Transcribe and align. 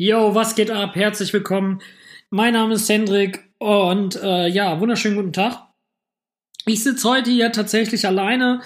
Yo, 0.00 0.32
was 0.32 0.54
geht 0.54 0.70
ab? 0.70 0.94
Herzlich 0.94 1.32
willkommen. 1.32 1.82
Mein 2.30 2.52
Name 2.52 2.74
ist 2.74 2.88
Hendrik 2.88 3.50
und 3.58 4.14
äh, 4.14 4.46
ja, 4.46 4.78
wunderschönen 4.78 5.16
guten 5.16 5.32
Tag. 5.32 5.66
Ich 6.66 6.84
sitze 6.84 7.08
heute 7.08 7.32
hier 7.32 7.50
tatsächlich 7.50 8.06
alleine 8.06 8.60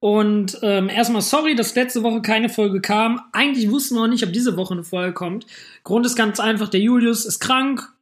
und 0.00 0.58
ähm, 0.62 0.88
erstmal 0.88 1.20
sorry, 1.20 1.54
dass 1.54 1.74
letzte 1.74 2.02
Woche 2.02 2.22
keine 2.22 2.48
Folge 2.48 2.80
kam. 2.80 3.20
Eigentlich 3.32 3.70
wussten 3.70 3.96
wir 3.96 4.04
auch 4.04 4.06
nicht, 4.06 4.24
ob 4.24 4.32
diese 4.32 4.56
Woche 4.56 4.72
eine 4.72 4.82
Folge 4.82 5.12
kommt. 5.12 5.46
Grund 5.84 6.06
ist 6.06 6.16
ganz 6.16 6.40
einfach, 6.40 6.70
der 6.70 6.80
Julius 6.80 7.26
ist 7.26 7.40
krank 7.40 7.92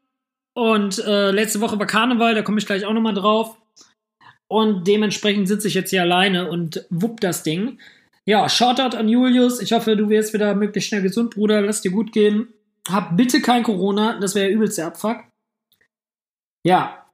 und 0.55 1.01
äh, 1.01 1.33
letzte 1.33 1.61
Woche 1.61 1.77
war 1.77 1.89
Karneval, 1.89 2.37
da 2.37 2.43
komme 2.43 2.61
ich 2.61 2.67
gleich 2.67 2.85
auch 2.85 2.95
nochmal 2.95 3.15
drauf. 3.15 3.57
Und 4.47 4.87
dementsprechend 4.87 5.49
sitze 5.49 5.67
ich 5.67 5.75
jetzt 5.75 5.91
hier 5.91 6.03
alleine 6.03 6.49
und 6.49 6.87
wupp 6.89 7.21
das 7.21 7.43
Ding. 7.43 7.81
Ja, 8.27 8.49
Shoutout 8.49 8.97
an 8.97 9.09
Julius. 9.09 9.61
Ich 9.61 9.73
hoffe, 9.73 9.97
du 9.97 10.09
wirst 10.09 10.35
wieder 10.35 10.55
möglichst 10.55 10.91
schnell 10.91 11.03
gesund, 11.03 11.35
Bruder. 11.35 11.63
Lass 11.63 11.81
dir 11.81 11.91
gut 11.91 12.13
gehen. 12.13 12.47
Hab 12.93 13.17
bitte 13.17 13.41
kein 13.41 13.63
Corona, 13.63 14.19
das 14.19 14.35
wäre 14.35 14.51
übelst 14.51 14.79
der 14.79 14.87
Abfuck. 14.87 15.19
Ja, 16.65 17.07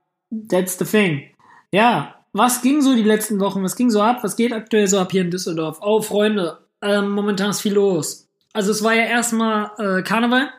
that's 0.48 0.78
the 0.78 0.84
thing. 0.84 1.30
Ja, 1.72 2.24
was 2.32 2.62
ging 2.62 2.82
so 2.82 2.94
die 2.94 3.02
letzten 3.02 3.40
Wochen? 3.40 3.62
Was 3.62 3.76
ging 3.76 3.90
so 3.90 4.02
ab? 4.02 4.22
Was 4.22 4.36
geht 4.36 4.52
aktuell 4.52 4.86
so 4.86 4.98
ab 4.98 5.12
hier 5.12 5.22
in 5.22 5.30
Düsseldorf? 5.30 5.78
Oh, 5.80 6.02
Freunde, 6.02 6.58
ähm, 6.82 7.10
momentan 7.10 7.50
ist 7.50 7.62
viel 7.62 7.74
los. 7.74 8.28
Also 8.52 8.72
es 8.72 8.82
war 8.82 8.94
ja 8.94 9.04
erstmal 9.04 9.70
äh, 9.78 10.02
Karneval. 10.02 10.50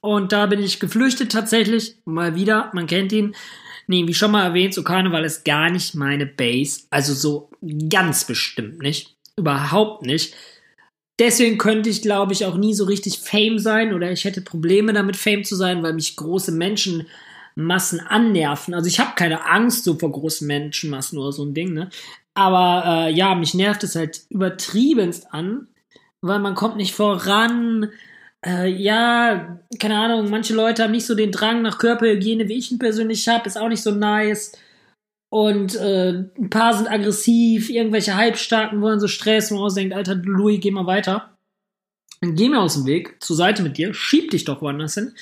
Und 0.00 0.32
da 0.32 0.44
bin 0.46 0.62
ich 0.62 0.80
geflüchtet 0.80 1.32
tatsächlich. 1.32 1.96
Mal 2.04 2.34
wieder, 2.34 2.70
man 2.74 2.86
kennt 2.86 3.12
ihn. 3.12 3.34
Nee, 3.86 4.06
wie 4.06 4.14
schon 4.14 4.30
mal 4.30 4.44
erwähnt, 4.44 4.74
so 4.74 4.82
Karneval 4.82 5.24
ist 5.24 5.44
gar 5.44 5.70
nicht 5.70 5.94
meine 5.94 6.26
Base. 6.26 6.82
Also 6.90 7.14
so 7.14 7.50
ganz 7.88 8.24
bestimmt 8.24 8.80
nicht. 8.80 9.16
Überhaupt 9.36 10.02
nicht. 10.02 10.34
Deswegen 11.18 11.58
könnte 11.58 11.90
ich, 11.90 12.02
glaube 12.02 12.32
ich, 12.32 12.44
auch 12.44 12.56
nie 12.56 12.74
so 12.74 12.84
richtig 12.84 13.20
Fame 13.20 13.58
sein 13.58 13.94
oder 13.94 14.10
ich 14.10 14.24
hätte 14.24 14.40
Probleme 14.40 14.92
damit, 14.92 15.16
Fame 15.16 15.44
zu 15.44 15.54
sein, 15.54 15.82
weil 15.82 15.92
mich 15.92 16.16
große 16.16 16.50
Menschenmassen 16.50 18.00
annerven. 18.00 18.74
Also 18.74 18.88
ich 18.88 18.98
habe 18.98 19.12
keine 19.14 19.46
Angst 19.46 19.84
so 19.84 19.94
vor 19.96 20.10
großen 20.10 20.46
Menschenmassen 20.46 21.18
oder 21.18 21.30
so 21.30 21.44
ein 21.44 21.54
Ding, 21.54 21.72
ne? 21.72 21.88
Aber 22.34 23.06
äh, 23.06 23.12
ja, 23.12 23.36
mich 23.36 23.54
nervt 23.54 23.84
es 23.84 23.94
halt 23.94 24.22
übertriebenst 24.28 25.32
an, 25.32 25.68
weil 26.20 26.40
man 26.40 26.56
kommt 26.56 26.76
nicht 26.76 26.94
voran. 26.94 27.92
Äh, 28.44 28.68
ja, 28.68 29.60
keine 29.78 29.98
Ahnung, 29.98 30.28
manche 30.30 30.52
Leute 30.52 30.82
haben 30.82 30.90
nicht 30.90 31.06
so 31.06 31.14
den 31.14 31.30
Drang 31.30 31.62
nach 31.62 31.78
Körperhygiene, 31.78 32.48
wie 32.48 32.58
ich 32.58 32.72
ihn 32.72 32.80
persönlich 32.80 33.28
habe, 33.28 33.46
ist 33.46 33.56
auch 33.56 33.68
nicht 33.68 33.82
so 33.82 33.92
nice. 33.92 34.52
Und 35.34 35.74
äh, 35.74 36.10
ein 36.38 36.48
paar 36.48 36.74
sind 36.74 36.86
aggressiv, 36.86 37.68
irgendwelche 37.68 38.14
Halbstarken 38.14 38.80
wollen 38.80 39.00
so 39.00 39.08
Stress, 39.08 39.50
man 39.50 39.58
ausdenkt, 39.58 39.92
Alter, 39.92 40.14
Louis, 40.14 40.60
geh 40.60 40.70
mal 40.70 40.86
weiter. 40.86 41.36
Dann 42.20 42.36
geh 42.36 42.48
mir 42.48 42.60
aus 42.60 42.74
dem 42.74 42.86
Weg, 42.86 43.20
zur 43.20 43.34
Seite 43.34 43.64
mit 43.64 43.76
dir, 43.76 43.92
schieb 43.94 44.30
dich 44.30 44.44
doch 44.44 44.62
woanders 44.62 44.94
hin. 44.94 45.12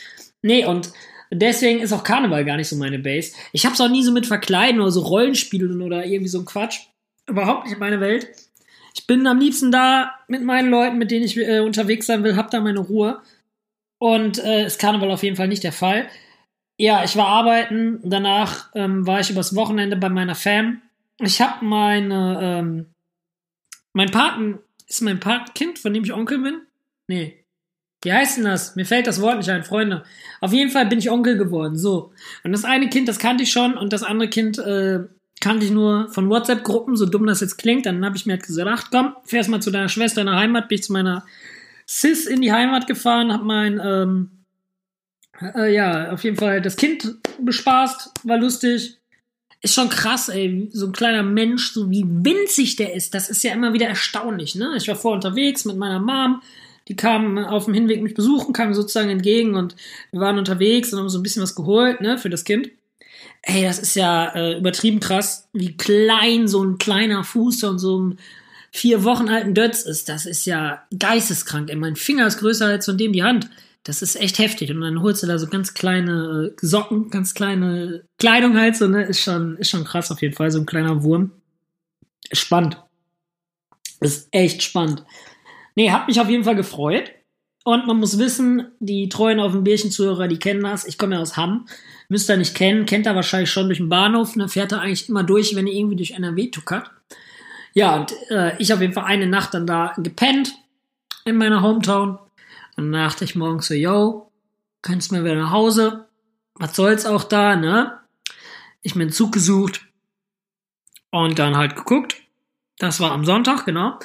Nee, 0.42 0.66
und 0.66 0.92
deswegen 1.30 1.80
ist 1.80 1.94
auch 1.94 2.04
Karneval 2.04 2.44
gar 2.44 2.58
nicht 2.58 2.68
so 2.68 2.76
meine 2.76 2.98
Base. 2.98 3.32
Ich 3.52 3.64
hab's 3.64 3.80
auch 3.80 3.88
nie 3.88 4.02
so 4.02 4.12
mit 4.12 4.26
Verkleiden 4.26 4.82
oder 4.82 4.90
so 4.90 5.00
Rollenspielen 5.00 5.80
oder 5.80 6.04
irgendwie 6.04 6.28
so 6.28 6.40
ein 6.40 6.44
Quatsch. 6.44 6.80
Überhaupt 7.26 7.66
nicht 7.66 7.80
meine 7.80 8.00
Welt. 8.00 8.28
Ich 8.94 9.06
bin 9.06 9.26
am 9.26 9.38
liebsten 9.38 9.72
da 9.72 10.10
mit 10.28 10.44
meinen 10.44 10.68
Leuten, 10.68 10.98
mit 10.98 11.10
denen 11.10 11.24
ich 11.24 11.38
äh, 11.38 11.60
unterwegs 11.60 12.04
sein 12.04 12.22
will, 12.22 12.36
hab 12.36 12.50
da 12.50 12.60
meine 12.60 12.80
Ruhe. 12.80 13.22
Und 13.96 14.44
äh, 14.44 14.66
ist 14.66 14.78
Karneval 14.78 15.10
auf 15.10 15.22
jeden 15.22 15.36
Fall 15.36 15.48
nicht 15.48 15.64
der 15.64 15.72
Fall. 15.72 16.06
Ja, 16.78 17.04
ich 17.04 17.16
war 17.16 17.26
arbeiten. 17.26 18.00
Danach 18.02 18.70
ähm, 18.74 19.06
war 19.06 19.20
ich 19.20 19.30
übers 19.30 19.54
Wochenende 19.54 19.96
bei 19.96 20.08
meiner 20.08 20.34
Fam. 20.34 20.82
Ich 21.18 21.40
habe 21.40 21.64
meine, 21.64 22.38
ähm, 22.42 22.86
mein 23.92 24.10
Paten, 24.10 24.58
ist 24.88 25.02
mein 25.02 25.20
Patenkind, 25.20 25.78
von 25.78 25.94
dem 25.94 26.04
ich 26.04 26.12
Onkel 26.12 26.38
bin? 26.38 26.60
Nee. 27.06 27.44
Wie 28.02 28.12
heißt 28.12 28.36
denn 28.36 28.44
das? 28.44 28.74
Mir 28.74 28.84
fällt 28.84 29.06
das 29.06 29.20
Wort 29.20 29.36
nicht 29.36 29.48
ein, 29.48 29.62
Freunde. 29.62 30.02
Auf 30.40 30.52
jeden 30.52 30.70
Fall 30.70 30.86
bin 30.86 30.98
ich 30.98 31.10
Onkel 31.10 31.38
geworden, 31.38 31.76
so. 31.76 32.12
Und 32.42 32.52
das 32.52 32.64
eine 32.64 32.88
Kind, 32.88 33.08
das 33.08 33.18
kannte 33.18 33.44
ich 33.44 33.52
schon 33.52 33.76
und 33.76 33.92
das 33.92 34.02
andere 34.02 34.28
Kind 34.28 34.58
äh, 34.58 35.00
kannte 35.40 35.66
ich 35.66 35.70
nur 35.70 36.08
von 36.10 36.28
WhatsApp-Gruppen, 36.28 36.96
so 36.96 37.06
dumm 37.06 37.26
das 37.26 37.40
jetzt 37.40 37.58
klingt. 37.58 37.86
Dann 37.86 38.04
habe 38.04 38.16
ich 38.16 38.26
mir 38.26 38.34
halt 38.34 38.42
gesagt, 38.42 38.88
komm, 38.90 39.14
fährst 39.24 39.48
mal 39.48 39.62
zu 39.62 39.70
deiner 39.70 39.88
Schwester 39.88 40.20
in 40.20 40.26
der 40.26 40.36
Heimat, 40.36 40.68
bin 40.68 40.76
ich 40.76 40.84
zu 40.84 40.92
meiner 40.92 41.24
Sis 41.86 42.26
in 42.26 42.40
die 42.40 42.52
Heimat 42.52 42.86
gefahren, 42.86 43.32
hab 43.32 43.42
mein, 43.42 43.80
ähm, 43.84 44.41
äh, 45.40 45.74
ja, 45.74 46.12
auf 46.12 46.24
jeden 46.24 46.36
Fall 46.36 46.60
das 46.60 46.76
Kind 46.76 47.16
bespaßt, 47.38 48.10
war 48.24 48.38
lustig. 48.38 48.98
Ist 49.60 49.74
schon 49.74 49.88
krass, 49.88 50.28
ey, 50.28 50.68
so 50.72 50.86
ein 50.86 50.92
kleiner 50.92 51.22
Mensch, 51.22 51.72
so 51.72 51.88
wie 51.88 52.04
winzig 52.04 52.74
der 52.76 52.94
ist, 52.94 53.14
das 53.14 53.30
ist 53.30 53.44
ja 53.44 53.52
immer 53.52 53.72
wieder 53.72 53.86
erstaunlich, 53.86 54.56
ne? 54.56 54.74
Ich 54.76 54.88
war 54.88 54.96
vor 54.96 55.12
unterwegs 55.12 55.64
mit 55.64 55.76
meiner 55.76 56.00
Mom, 56.00 56.42
die 56.88 56.96
kam 56.96 57.38
auf 57.38 57.66
dem 57.66 57.74
Hinweg 57.74 58.02
mich 58.02 58.14
besuchen, 58.14 58.52
kam 58.52 58.74
sozusagen 58.74 59.10
entgegen 59.10 59.54
und 59.54 59.76
wir 60.10 60.20
waren 60.20 60.38
unterwegs 60.38 60.92
und 60.92 60.98
haben 60.98 61.08
so 61.08 61.18
ein 61.18 61.22
bisschen 61.22 61.42
was 61.42 61.54
geholt, 61.54 62.00
ne, 62.00 62.18
für 62.18 62.28
das 62.28 62.42
Kind. 62.42 62.70
Ey, 63.42 63.62
das 63.62 63.78
ist 63.78 63.94
ja 63.94 64.34
äh, 64.34 64.58
übertrieben 64.58 64.98
krass, 64.98 65.48
wie 65.52 65.76
klein 65.76 66.48
so 66.48 66.64
ein 66.64 66.78
kleiner 66.78 67.22
Fuß 67.22 67.60
von 67.60 67.78
so 67.78 67.96
einem 67.98 68.18
vier 68.72 69.04
Wochen 69.04 69.28
alten 69.28 69.54
Dötz 69.54 69.82
ist. 69.82 70.08
Das 70.08 70.26
ist 70.26 70.44
ja 70.46 70.82
geisteskrank. 70.98 71.70
Ey, 71.70 71.76
mein 71.76 71.96
Finger 71.96 72.26
ist 72.26 72.38
größer 72.38 72.66
als 72.66 72.86
von 72.86 72.98
dem 72.98 73.12
die 73.12 73.22
Hand. 73.22 73.48
Das 73.84 74.00
ist 74.00 74.16
echt 74.16 74.38
heftig. 74.38 74.70
Und 74.70 74.80
dann 74.80 75.02
holst 75.02 75.22
du 75.22 75.26
da 75.26 75.38
so 75.38 75.48
ganz 75.48 75.74
kleine 75.74 76.52
äh, 76.52 76.66
Socken, 76.66 77.10
ganz 77.10 77.34
kleine 77.34 78.04
Kleidung 78.18 78.56
halt 78.56 78.76
so, 78.76 78.86
ne? 78.86 79.02
Ist 79.04 79.20
schon, 79.20 79.56
ist 79.56 79.70
schon 79.70 79.84
krass 79.84 80.10
auf 80.10 80.22
jeden 80.22 80.34
Fall, 80.34 80.50
so 80.50 80.60
ein 80.60 80.66
kleiner 80.66 81.02
Wurm. 81.02 81.32
Spannend. 82.32 82.76
Ist 84.00 84.28
echt 84.30 84.62
spannend. 84.62 85.04
Nee, 85.74 85.90
hat 85.90 86.06
mich 86.06 86.20
auf 86.20 86.28
jeden 86.28 86.44
Fall 86.44 86.56
gefreut. 86.56 87.10
Und 87.64 87.86
man 87.86 87.98
muss 87.98 88.18
wissen, 88.18 88.72
die 88.80 89.08
treuen 89.08 89.38
auf 89.38 89.52
dem 89.52 89.62
Bärchen-Zuhörer, 89.62 90.26
die 90.26 90.38
kennen 90.38 90.62
das. 90.62 90.84
Ich 90.84 90.98
komme 90.98 91.14
ja 91.14 91.20
aus 91.20 91.36
Hamm. 91.36 91.66
Müsst 92.08 92.28
ihr 92.28 92.36
nicht 92.36 92.54
kennen. 92.54 92.86
Kennt 92.86 93.06
er 93.06 93.14
wahrscheinlich 93.14 93.50
schon 93.50 93.66
durch 93.66 93.78
den 93.78 93.88
Bahnhof. 93.88 94.34
Ne? 94.36 94.48
Fährt 94.48 94.72
er 94.72 94.80
eigentlich 94.80 95.08
immer 95.08 95.22
durch, 95.22 95.54
wenn 95.54 95.66
er 95.66 95.72
irgendwie 95.72 95.96
durch 95.96 96.12
NRW 96.12 96.48
tuckert. 96.50 96.90
Ja, 97.74 97.96
und 97.96 98.12
äh, 98.30 98.56
ich 98.58 98.72
auf 98.72 98.80
jeden 98.80 98.92
Fall 98.92 99.04
eine 99.04 99.26
Nacht 99.26 99.54
dann 99.54 99.66
da 99.66 99.94
gepennt 99.96 100.52
in 101.24 101.36
meiner 101.36 101.62
Hometown. 101.62 102.18
Dann 102.76 102.92
dachte 102.92 103.24
ich 103.24 103.34
morgens 103.34 103.66
so, 103.66 103.74
yo, 103.74 104.30
kannst 104.82 105.12
mir 105.12 105.24
wieder 105.24 105.36
nach 105.36 105.50
Hause. 105.50 106.08
Was 106.54 106.76
soll's 106.76 107.06
auch 107.06 107.24
da, 107.24 107.56
ne? 107.56 107.98
Ich 108.82 108.94
mir 108.94 109.02
einen 109.02 109.12
Zug 109.12 109.32
gesucht 109.32 109.86
und 111.10 111.38
dann 111.38 111.56
halt 111.56 111.76
geguckt. 111.76 112.16
Das 112.78 113.00
war 113.00 113.12
am 113.12 113.24
Sonntag, 113.24 113.64
genau. 113.64 113.98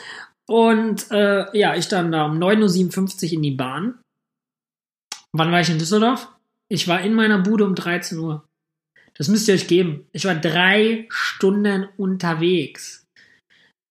Und 0.45 1.09
äh, 1.11 1.57
ja, 1.57 1.75
ich 1.75 1.87
dann 1.87 2.11
da 2.11 2.25
um 2.25 2.37
9.57 2.37 3.25
Uhr 3.25 3.33
in 3.33 3.41
die 3.41 3.51
Bahn. 3.51 3.99
Wann 5.33 5.51
war 5.51 5.61
ich 5.61 5.69
in 5.69 5.79
Düsseldorf? 5.79 6.29
Ich 6.69 6.87
war 6.87 7.01
in 7.01 7.13
meiner 7.13 7.39
Bude 7.39 7.65
um 7.65 7.75
13 7.75 8.17
Uhr. 8.19 8.47
Das 9.15 9.27
müsst 9.27 9.47
ihr 9.47 9.55
euch 9.55 9.67
geben. 9.67 10.07
Ich 10.11 10.25
war 10.25 10.35
drei 10.35 11.07
Stunden 11.09 11.87
unterwegs. 11.97 13.05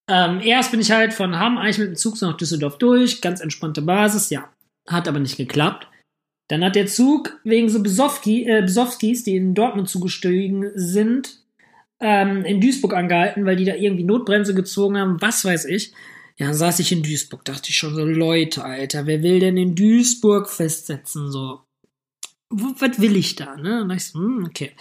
Ähm, 0.09 0.41
erst 0.41 0.71
bin 0.71 0.81
ich 0.81 0.93
halt 0.93 1.13
von 1.13 1.39
Hamm 1.39 1.59
eigentlich 1.59 1.79
mit 1.79 1.89
dem 1.89 1.97
Zug 1.97 2.21
nach 2.23 2.37
Düsseldorf 2.37 2.79
durch, 2.79 3.21
ganz 3.21 3.41
entspannte 3.41 3.83
Basis, 3.83 4.31
ja. 4.31 4.49
Hat 4.87 5.09
aber 5.09 5.19
nicht 5.19 5.37
geklappt. 5.37 5.89
Dann 6.49 6.65
hat 6.65 6.77
der 6.77 6.87
Zug 6.87 7.41
wegen 7.45 7.69
so 7.69 7.83
Besowski, 7.83 8.45
äh, 8.45 8.63
Besowskis, 8.63 9.25
die 9.25 9.37
in 9.37 9.55
Dortmund 9.55 9.89
zugestiegen 9.89 10.71
sind, 10.75 11.41
ähm, 12.01 12.45
in 12.45 12.61
Duisburg 12.61 12.95
angehalten, 12.95 13.47
weil 13.47 13.57
die 13.57 13.65
da 13.65 13.75
irgendwie 13.75 14.05
Notbremse 14.05 14.55
gezogen 14.55 14.97
haben, 14.97 15.21
was 15.21 15.45
weiß 15.45 15.65
ich. 15.65 15.93
Ja, 16.39 16.47
dann 16.47 16.55
saß 16.55 16.79
ich 16.81 16.93
in 16.93 17.03
Duisburg, 17.03 17.45
dachte 17.45 17.71
ich 17.71 17.77
schon 17.77 17.95
so, 17.95 18.05
Leute, 18.05 18.63
Alter, 18.63 19.07
wer 19.07 19.23
will 19.23 19.41
denn 19.41 19.57
in 19.57 19.75
Duisburg 19.75 20.51
festsetzen, 20.51 21.33
so? 21.33 21.63
Was 22.51 23.01
will 23.01 23.17
ich 23.17 23.35
da, 23.35 23.57
ne? 23.57 23.83
Und 23.83 23.91
ich 23.91 24.05
so, 24.05 24.19
hm, 24.19 24.45
okay. 24.47 24.73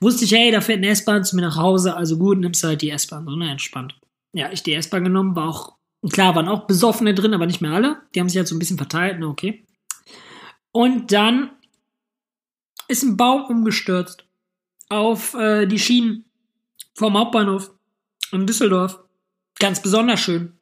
Wusste 0.00 0.24
ich, 0.24 0.32
hey, 0.32 0.50
da 0.50 0.60
fährt 0.60 0.78
eine 0.78 0.88
S-Bahn 0.88 1.22
zu 1.22 1.36
mir 1.36 1.42
nach 1.42 1.56
Hause, 1.56 1.94
also 1.96 2.18
gut, 2.18 2.38
nimmst 2.38 2.64
du 2.64 2.68
halt 2.68 2.82
die 2.82 2.90
S-Bahn, 2.90 3.26
so, 3.26 3.36
ne, 3.36 3.50
entspannt. 3.50 3.94
Ja, 4.34 4.50
ich 4.50 4.62
die 4.62 4.72
S-Bahn 4.72 5.04
genommen, 5.04 5.36
war 5.36 5.50
auch 5.50 5.76
Klar, 6.10 6.34
waren 6.34 6.48
auch 6.48 6.66
Besoffene 6.66 7.14
drin, 7.14 7.34
aber 7.34 7.46
nicht 7.46 7.60
mehr 7.60 7.72
alle. 7.72 8.02
Die 8.14 8.20
haben 8.20 8.28
sich 8.28 8.38
halt 8.38 8.48
so 8.48 8.56
ein 8.56 8.58
bisschen 8.58 8.78
verteilt, 8.78 9.18
na 9.20 9.26
okay. 9.26 9.64
Und 10.72 11.12
dann 11.12 11.50
ist 12.88 13.04
ein 13.04 13.16
Baum 13.16 13.44
umgestürzt 13.44 14.24
auf 14.88 15.34
äh, 15.34 15.66
die 15.66 15.78
Schienen 15.78 16.24
vom 16.94 17.16
Hauptbahnhof 17.16 17.70
in 18.32 18.46
Düsseldorf. 18.46 18.98
Ganz 19.58 19.80
besonders 19.80 20.20
schön. 20.20 20.58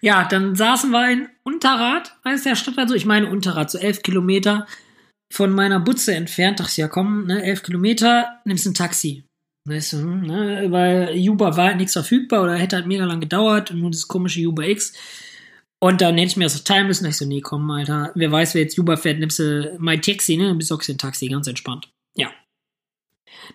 Ja, 0.00 0.26
dann 0.26 0.56
saßen 0.56 0.90
wir 0.90 1.10
in 1.10 1.28
Unterrad, 1.42 2.16
als 2.24 2.42
der 2.42 2.56
Stadt, 2.56 2.78
also 2.78 2.94
ich 2.94 3.04
meine 3.04 3.30
Unterrad, 3.30 3.70
so 3.70 3.78
elf 3.78 4.02
Kilometer 4.02 4.66
von 5.30 5.52
meiner 5.52 5.78
Butze 5.78 6.14
entfernt. 6.14 6.58
Dachte 6.58 6.70
ich, 6.70 6.76
ja 6.78 6.88
komm, 6.88 7.26
ne, 7.26 7.42
elf 7.42 7.62
Kilometer, 7.62 8.40
nimmst 8.44 8.66
ein 8.66 8.74
Taxi. 8.74 9.24
Weißt 9.64 9.92
du, 9.92 9.98
ne? 9.98 10.66
Weil 10.70 11.14
Uber 11.28 11.56
war 11.56 11.68
halt 11.68 11.76
nichts 11.76 11.92
verfügbar 11.92 12.42
oder 12.42 12.56
hätte 12.56 12.76
halt 12.76 12.86
mega 12.86 13.04
lang 13.04 13.20
gedauert 13.20 13.70
und 13.70 13.80
nur 13.80 13.90
das 13.90 14.08
komische 14.08 14.40
Uber 14.46 14.66
X. 14.66 14.92
Und 15.78 16.00
dann 16.00 16.16
hätte 16.16 16.28
ich 16.28 16.36
mir 16.36 16.44
das 16.44 16.62
teilen 16.64 16.86
müssen. 16.86 17.06
Ich 17.06 17.16
so, 17.16 17.24
nee, 17.24 17.40
komm, 17.40 17.70
Alter, 17.70 18.12
wer 18.14 18.30
weiß, 18.30 18.54
wer 18.54 18.62
jetzt 18.62 18.78
Uber 18.78 18.96
fährt, 18.96 19.18
nimmst 19.18 19.38
du 19.38 19.76
mein 19.78 20.02
Taxi, 20.02 20.36
ne? 20.36 20.48
Dann 20.48 20.58
besorgst 20.58 20.88
du 20.88 20.92
ein 20.92 20.98
Taxi, 20.98 21.28
ganz 21.28 21.46
entspannt. 21.46 21.90
Ja. 22.14 22.30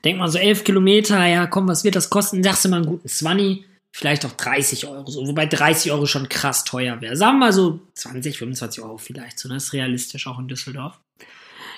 Denk 0.03 0.17
mal 0.19 0.27
so 0.29 0.37
elf 0.37 0.63
Kilometer, 0.63 1.25
ja, 1.25 1.47
komm, 1.47 1.67
was 1.67 1.83
wird 1.83 1.95
das 1.95 2.09
kosten? 2.09 2.43
Sagst 2.43 2.65
du 2.65 2.69
mal 2.69 2.77
einen 2.77 2.87
guten 2.87 3.07
Zwanni 3.07 3.65
vielleicht 3.95 4.25
auch 4.25 4.33
30 4.33 4.87
Euro, 4.87 5.09
so, 5.09 5.25
wobei 5.25 5.45
30 5.45 5.93
Euro 5.93 6.05
schon 6.05 6.27
krass 6.27 6.65
teuer 6.65 6.99
wäre. 6.99 7.15
Sagen 7.15 7.37
wir 7.37 7.45
mal 7.45 7.53
so 7.53 7.79
20, 7.93 8.37
25 8.37 8.83
Euro 8.83 8.97
vielleicht, 8.97 9.39
so, 9.39 9.47
das 9.47 9.65
ist 9.65 9.73
realistisch 9.73 10.27
auch 10.27 10.37
in 10.37 10.49
Düsseldorf. 10.49 10.99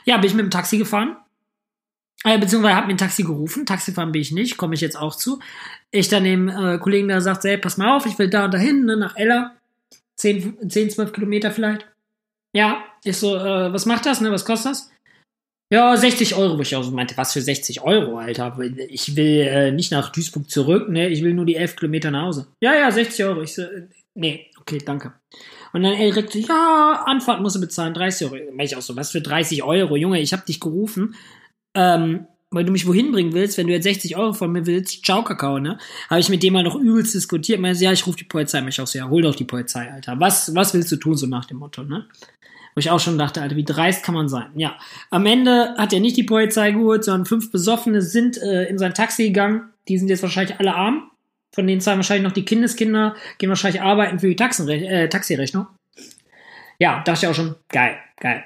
Ja, 0.03 0.18
bin 0.18 0.30
ich 0.30 0.33
mit 0.33 0.44
dem 0.44 0.50
Taxi 0.50 0.80
gefahren. 0.80 1.18
Äh, 2.24 2.40
beziehungsweise 2.40 2.75
habe 2.75 2.88
mir 2.88 2.94
ein 2.94 2.98
Taxi 2.98 3.24
gerufen. 3.24 3.66
Taxifahren 3.66 4.12
bin 4.12 4.22
ich 4.22 4.31
nicht, 4.31 4.58
komme 4.58 4.75
ich 4.75 4.81
jetzt 4.81 4.98
auch 4.98 5.16
zu. 5.16 5.40
Ich 5.92 6.10
dann 6.10 6.24
dem 6.24 6.50
äh, 6.50 6.78
Kollegen 6.80 7.08
da 7.08 7.22
sagt, 7.22 7.44
hey, 7.44 7.58
pass 7.58 7.78
mal 7.78 7.96
auf, 7.96 8.06
ich 8.06 8.18
will 8.18 8.30
da 8.30 8.46
und 8.46 8.54
dahin, 8.54 8.86
ne, 8.86 8.98
nach 8.98 9.16
Ella. 9.16 9.56
10, 10.18 10.69
10, 10.69 10.90
12 10.90 11.14
Kilometer 11.14 11.52
vielleicht. 11.52 11.88
Ja, 12.56 12.84
ich 13.04 13.18
so, 13.18 13.36
äh, 13.36 13.72
was 13.72 13.86
macht 13.86 14.06
das, 14.06 14.19
ne, 14.19 14.31
was 14.31 14.46
kostet 14.46 14.72
das? 14.72 14.92
Ja, 15.72 15.96
60 15.98 16.36
Euro, 16.36 16.58
wo 16.58 16.62
ich 16.62 16.75
auch 16.75 16.84
so 16.84 16.92
meinte, 16.92 17.18
was 17.18 17.34
für 17.34 17.42
60 17.42 17.81
Euro, 17.81 18.18
Alter? 18.18 18.58
Ich 18.88 19.18
will 19.18 19.42
äh, 19.42 19.72
nicht 19.72 19.92
nach 19.92 20.12
Duisburg 20.12 20.50
zurück, 20.50 20.88
ne? 20.88 21.10
Ich 21.10 21.22
will 21.24 21.34
nur 21.34 21.46
die 21.46 21.58
11 21.58 21.75
Kilometer 21.75 22.10
nach 22.10 22.24
Hause. 22.24 22.48
Ja, 22.62 22.74
ja, 22.74 22.90
60 22.90 23.25
Euro. 23.25 23.42
Ich 23.42 23.54
so, 23.54 23.64
äh, 23.64 23.88
nee, 24.16 24.50
okay, 24.62 24.78
danke. 24.84 25.14
Und 25.74 25.84
dann 25.84 25.94
er 25.94 26.06
direkt 26.06 26.31
so, 26.31 26.40
ja, 26.40 27.04
Anfahrt 27.06 27.42
musst 27.42 27.58
du 27.58 27.60
bezahlen, 27.60 27.94
30 27.94 28.28
Euro. 28.28 28.38
Dann 28.38 28.60
ich 28.62 28.78
auch 28.78 28.81
so, 28.81 28.96
was 28.96 29.12
für 29.12 29.22
30 29.22 29.62
Euro? 29.64 29.98
Junge, 29.98 30.22
ich 30.22 30.31
hab 30.31 30.46
dich 30.46 30.62
gerufen, 30.62 31.16
ähm, 31.74 32.28
weil 32.50 32.64
du 32.64 32.72
mich 32.72 32.88
wohin 32.88 33.12
bringen 33.12 33.34
willst, 33.34 33.58
wenn 33.58 33.68
du 33.68 33.74
jetzt 33.74 33.84
60 33.84 34.16
Euro 34.16 34.34
von 34.34 34.52
mir 34.52 34.66
willst, 34.66 35.06
ciao 35.06 35.24
Kakao, 35.24 35.60
ne? 35.60 35.78
Habe 36.10 36.22
ich 36.22 36.30
mit 36.30 36.44
dem 36.44 36.54
mal 36.54 36.64
noch 36.64 36.75
übelst 36.75 37.14
diskutiert, 37.14 37.60
meinte, 37.60 37.84
ja, 37.84 37.92
ich 37.92 38.08
rufe 38.08 38.18
die 38.18 38.24
Polizei, 38.24 38.62
mich 38.62 38.80
auch 38.80 38.88
so, 38.88 38.98
ja, 38.98 39.10
hol 39.10 39.22
doch 39.22 39.36
die 39.36 39.44
Polizei, 39.44 39.92
Alter. 39.92 40.19
Was, 40.19 40.56
was 40.56 40.74
willst 40.74 40.92
du 40.92 40.96
tun, 40.96 41.18
so 41.18 41.28
nach 41.28 41.46
dem 41.46 41.58
Motto, 41.58 41.84
ne? 41.84 42.06
Wo 42.74 42.80
ich 42.80 42.90
auch 42.90 43.00
schon 43.00 43.18
dachte, 43.18 43.42
Alter, 43.42 43.56
wie 43.56 43.66
dreist 43.66 44.04
kann 44.04 44.16
man 44.16 44.30
sein? 44.30 44.52
Ja, 44.56 44.78
am 45.10 45.25
Ende 45.25 45.75
hat 45.78 45.94
er 45.94 46.00
nicht 46.00 46.16
die 46.16 46.24
Polizei 46.24 46.72
geholt, 46.72 47.04
sondern 47.04 47.25
fünf 47.25 47.52
Besoffene 47.52 48.02
sind 48.02 48.38
äh, 48.38 48.66
in 48.66 48.78
sein 48.78 48.94
Taxi 48.94 49.25
gegangen. 49.28 49.69
Die 49.88 49.98
sind 49.98 50.10
jetzt 50.10 50.24
wahrscheinlich 50.24 50.60
alle 50.60 50.75
arm. 50.75 51.10
Von 51.54 51.66
denen 51.66 51.81
zahlen 51.81 51.98
wahrscheinlich 51.98 52.28
noch 52.28 52.34
die 52.34 52.46
Kindeskinder, 52.46 53.16
gehen 53.40 53.50
wahrscheinlich 53.50 53.81
arbeiten 53.81 54.19
für 54.19 54.28
die 54.28 54.36
Taxenre 54.36 54.75
äh, 54.75 55.10
Taxirechnung. 55.10 55.66
Ja, 56.80 57.02
dachte 57.04 57.25
ich 57.25 57.28
auch 57.30 57.36
schon, 57.36 57.56
geil, 57.69 57.98
geil. 58.19 58.44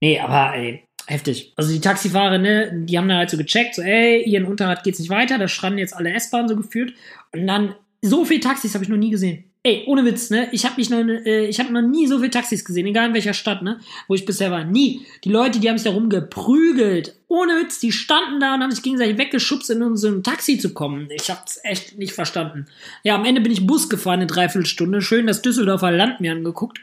Nee, 0.00 0.20
aber 0.20 0.54
ey, 0.54 0.84
heftig. 1.06 1.52
Also 1.56 1.72
die 1.72 1.80
Taxifahrer, 1.80 2.38
ne, 2.38 2.70
die 2.72 2.98
haben 2.98 3.08
dann 3.08 3.18
halt 3.18 3.30
so 3.30 3.36
gecheckt, 3.36 3.74
so, 3.74 3.82
ey, 3.82 4.22
hier 4.24 4.38
in 4.38 4.46
Unterrad 4.46 4.84
geht's 4.84 4.98
nicht 4.98 5.10
weiter, 5.10 5.38
da 5.38 5.48
stranden 5.48 5.78
jetzt 5.78 5.94
alle 5.94 6.12
S-Bahnen 6.12 6.48
so 6.48 6.56
geführt. 6.56 6.92
Und 7.32 7.46
dann, 7.46 7.74
so 8.02 8.24
viele 8.24 8.40
Taxis 8.40 8.74
habe 8.74 8.84
ich 8.84 8.90
noch 8.90 8.96
nie 8.96 9.10
gesehen. 9.10 9.44
Ey, 9.66 9.84
ohne 9.86 10.04
Witz, 10.04 10.28
ne? 10.28 10.48
Ich 10.52 10.66
habe 10.66 10.78
noch, 10.82 11.24
äh, 11.24 11.46
ich 11.46 11.58
noch 11.70 11.80
nie 11.80 12.06
so 12.06 12.18
viele 12.18 12.30
Taxis 12.30 12.66
gesehen, 12.66 12.86
egal 12.86 13.08
in 13.08 13.14
welcher 13.14 13.32
Stadt, 13.32 13.62
ne? 13.62 13.80
Wo 14.08 14.14
ich 14.14 14.26
bisher 14.26 14.50
war. 14.50 14.62
Nie. 14.62 15.06
Die 15.24 15.30
Leute, 15.30 15.58
die 15.58 15.70
haben 15.70 15.78
sich 15.78 15.90
da 15.90 15.94
rumgeprügelt. 15.94 17.16
Ohne 17.28 17.62
Witz, 17.62 17.80
die 17.80 17.90
standen 17.90 18.40
da 18.40 18.54
und 18.54 18.62
haben 18.62 18.70
sich 18.72 18.82
gegenseitig 18.82 19.16
weggeschubst, 19.16 19.70
in 19.70 19.82
ein 19.82 20.22
Taxi 20.22 20.58
zu 20.58 20.74
kommen. 20.74 21.08
Ich 21.10 21.30
hab's 21.30 21.60
echt 21.62 21.96
nicht 21.96 22.12
verstanden. 22.12 22.66
Ja, 23.04 23.14
am 23.14 23.24
Ende 23.24 23.40
bin 23.40 23.52
ich 23.52 23.66
Bus 23.66 23.88
gefahren, 23.88 24.20
eine 24.20 24.26
Dreiviertelstunde. 24.26 25.00
Schön 25.00 25.26
das 25.26 25.40
Düsseldorfer 25.40 25.92
Land 25.92 26.20
mir 26.20 26.32
angeguckt. 26.32 26.78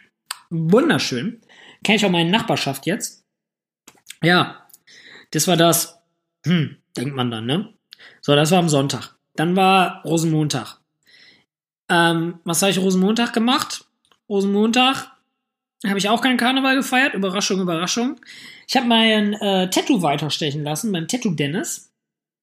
Wunderschön. 0.49 1.39
Kenn 1.83 1.97
ich 1.97 2.05
auch 2.05 2.09
meine 2.09 2.31
Nachbarschaft 2.31 2.87
jetzt. 2.87 3.20
Ja, 4.23 4.67
das 5.31 5.47
war 5.47 5.57
das. 5.57 5.99
Hm, 6.45 6.77
denkt 6.97 7.15
man 7.15 7.31
dann, 7.31 7.45
ne? 7.45 7.73
So, 8.21 8.35
das 8.35 8.51
war 8.51 8.59
am 8.59 8.69
Sonntag. 8.69 9.15
Dann 9.35 9.55
war 9.55 10.01
Rosenmontag. 10.03 10.79
Ähm, 11.89 12.39
was 12.43 12.61
habe 12.61 12.71
ich 12.71 12.79
Rosenmontag 12.79 13.33
gemacht? 13.33 13.85
Rosenmontag 14.29 15.11
habe 15.85 15.97
ich 15.97 16.09
auch 16.09 16.21
keinen 16.21 16.37
Karneval 16.37 16.75
gefeiert. 16.75 17.13
Überraschung, 17.13 17.59
Überraschung. 17.59 18.19
Ich 18.67 18.75
habe 18.75 18.87
mein 18.87 19.33
äh, 19.33 19.69
Tattoo 19.69 20.01
weiterstechen 20.01 20.63
lassen, 20.63 20.91
mein 20.91 21.07
Tattoo 21.07 21.31
Dennis. 21.31 21.91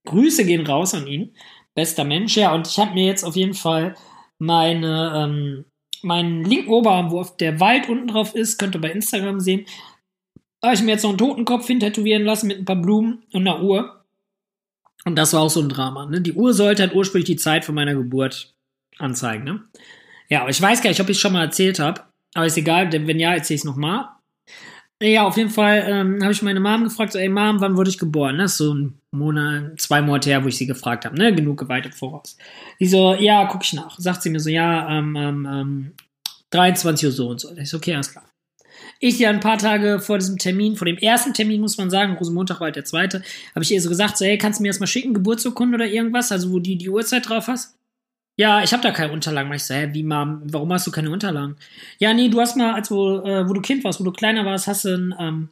Grüße 0.07 0.45
gehen 0.45 0.67
raus 0.67 0.95
an 0.95 1.07
ihn. 1.07 1.35
Bester 1.75 2.05
Mensch. 2.05 2.37
Ja, 2.37 2.53
und 2.55 2.67
ich 2.67 2.79
habe 2.79 2.95
mir 2.95 3.07
jetzt 3.07 3.25
auf 3.25 3.37
jeden 3.37 3.55
Fall 3.55 3.95
meine, 4.39 5.13
ähm, 5.15 5.65
meinen 6.03 6.45
linken 6.45 6.71
Oberarm, 6.71 7.11
wo 7.11 7.25
der 7.39 7.61
Wald 7.61 7.89
unten 7.89 8.09
drauf 8.09 8.35
ist, 8.35 8.59
könnt 8.59 8.75
ihr 8.75 8.81
bei 8.81 8.91
Instagram 8.91 9.41
sehen, 9.41 9.67
habe 10.63 10.75
ich 10.75 10.83
mir 10.83 10.93
jetzt 10.93 11.03
noch 11.03 11.11
einen 11.11 11.19
Totenkopf 11.19 11.67
hin 11.67 11.81
tätowieren 11.81 12.25
lassen 12.25 12.49
mit 12.49 12.59
ein 12.59 12.65
paar 12.65 12.77
Blumen 12.77 13.23
und 13.33 13.47
einer 13.47 13.63
Uhr. 13.63 14.05
Und 15.05 15.17
das 15.17 15.33
war 15.33 15.43
auch 15.43 15.51
so 15.51 15.61
ein 15.61 15.69
Drama. 15.69 16.07
Ne? 16.07 16.21
Die 16.21 16.33
Uhr 16.33 16.53
sollte 16.53 16.83
halt 16.83 16.95
ursprünglich 16.95 17.27
die 17.27 17.37
Zeit 17.37 17.65
von 17.65 17.75
meiner 17.75 17.95
Geburt 17.95 18.55
anzeigen, 18.99 19.45
ne? 19.45 19.63
Ja, 20.29 20.43
aber 20.43 20.51
ich 20.51 20.61
weiß 20.61 20.83
gar 20.83 20.91
nicht, 20.91 21.01
ob 21.01 21.09
ich 21.09 21.17
es 21.17 21.21
schon 21.21 21.33
mal 21.33 21.45
erzählt 21.45 21.79
habe. 21.79 22.03
Aber 22.35 22.45
ist 22.45 22.59
egal, 22.59 22.91
denn 22.91 23.07
wenn 23.07 23.19
ja, 23.19 23.33
erzähle 23.33 23.55
ich 23.55 23.61
es 23.63 23.65
nochmal. 23.65 24.09
Ja, 25.01 25.27
auf 25.27 25.37
jeden 25.37 25.51
Fall 25.51 25.85
ähm, 25.87 26.19
habe 26.23 26.33
ich 26.33 26.43
meine 26.43 26.61
Mom 26.61 26.85
gefragt, 26.85 27.13
so, 27.13 27.19
ey 27.19 27.29
Mom, 27.29 27.61
wann 27.61 27.77
wurde 27.77 27.89
ich 27.89 27.99
geboren? 27.99 28.39
Das 28.39 28.53
ist 28.53 28.59
so 28.59 28.75
ein 28.75 29.01
Monat, 29.13 29.81
zwei 29.81 30.03
Monate 30.03 30.31
her, 30.31 30.45
wo 30.45 30.49
ich 30.49 30.59
sie 30.59 30.67
gefragt 30.67 31.05
habe, 31.05 31.17
ne? 31.17 31.33
Genug 31.33 31.59
geweitet 31.59 31.95
voraus. 31.95 32.37
Die 32.81 32.87
so, 32.87 33.15
ja, 33.15 33.47
guck 33.47 33.63
ich 33.63 33.73
nach. 33.73 33.99
Sagt 33.99 34.23
sie 34.23 34.31
mir 34.31 34.41
so, 34.41 34.51
ja, 34.51 34.99
ähm, 34.99 35.17
ähm, 35.17 35.93
23 36.51 37.07
Uhr 37.07 37.13
so 37.13 37.29
und 37.29 37.41
so. 37.41 37.57
Ich 37.57 37.71
so, 37.71 37.77
okay, 37.77 37.95
alles 37.95 38.11
klar. 38.11 38.25
Ich 39.01 39.19
ja 39.19 39.31
ein 39.31 39.41
paar 39.41 39.59
Tage 39.59 40.01
vor 40.01 40.19
diesem 40.19 40.39
Termin, 40.39 40.77
vor 40.77 40.87
dem 40.87 40.99
ersten 40.99 41.35
Termin 41.35 41.61
muss 41.61 41.79
man 41.79 41.91
sagen, 41.91 42.15
Rosenmontag 42.15 42.61
war 42.61 42.67
halt 42.67 42.77
der 42.77 42.85
zweite, 42.85 43.23
habe 43.55 43.63
ich 43.63 43.71
ihr 43.71 43.81
so 43.81 43.89
gesagt, 43.89 44.19
so, 44.19 44.25
hey, 44.25 44.39
kannst 44.39 44.59
du 44.59 44.63
mir 44.63 44.71
das 44.71 44.81
mal 44.81 44.87
schicken, 44.87 45.15
Geburtsurkunde 45.15 45.77
oder 45.77 45.87
irgendwas, 45.87 46.33
also 46.33 46.51
wo 46.53 46.59
die 46.59 46.77
die 46.77 46.89
Uhrzeit 46.89 47.29
drauf 47.29 47.47
hast? 47.47 47.79
Ja, 48.39 48.63
ich 48.63 48.73
habe 48.73 48.83
da 48.85 48.93
keine 48.93 49.13
Unterlagen. 49.13 49.53
Ich 49.53 49.65
so, 49.65 49.75
hä, 49.75 49.89
wie, 49.93 50.05
Mom, 50.05 50.43
warum 50.45 50.73
hast 50.73 50.87
du 50.87 50.93
keine 50.93 51.11
Unterlagen? 51.11 51.57
Ja, 51.99 52.15
nee, 52.15 52.29
du 52.29 52.41
hast 52.41 52.57
mal, 52.57 52.73
als 52.73 52.89
wo, 52.89 53.19
äh, 53.19 53.49
wo 53.49 53.53
du 53.53 53.61
Kind 53.61 53.83
warst, 53.83 53.99
wo 53.99 54.05
du 54.05 54.13
kleiner 54.13 54.45
warst, 54.45 54.69
hast 54.69 54.85
du 54.85 54.95
einen, 54.95 55.15
ähm, 55.19 55.49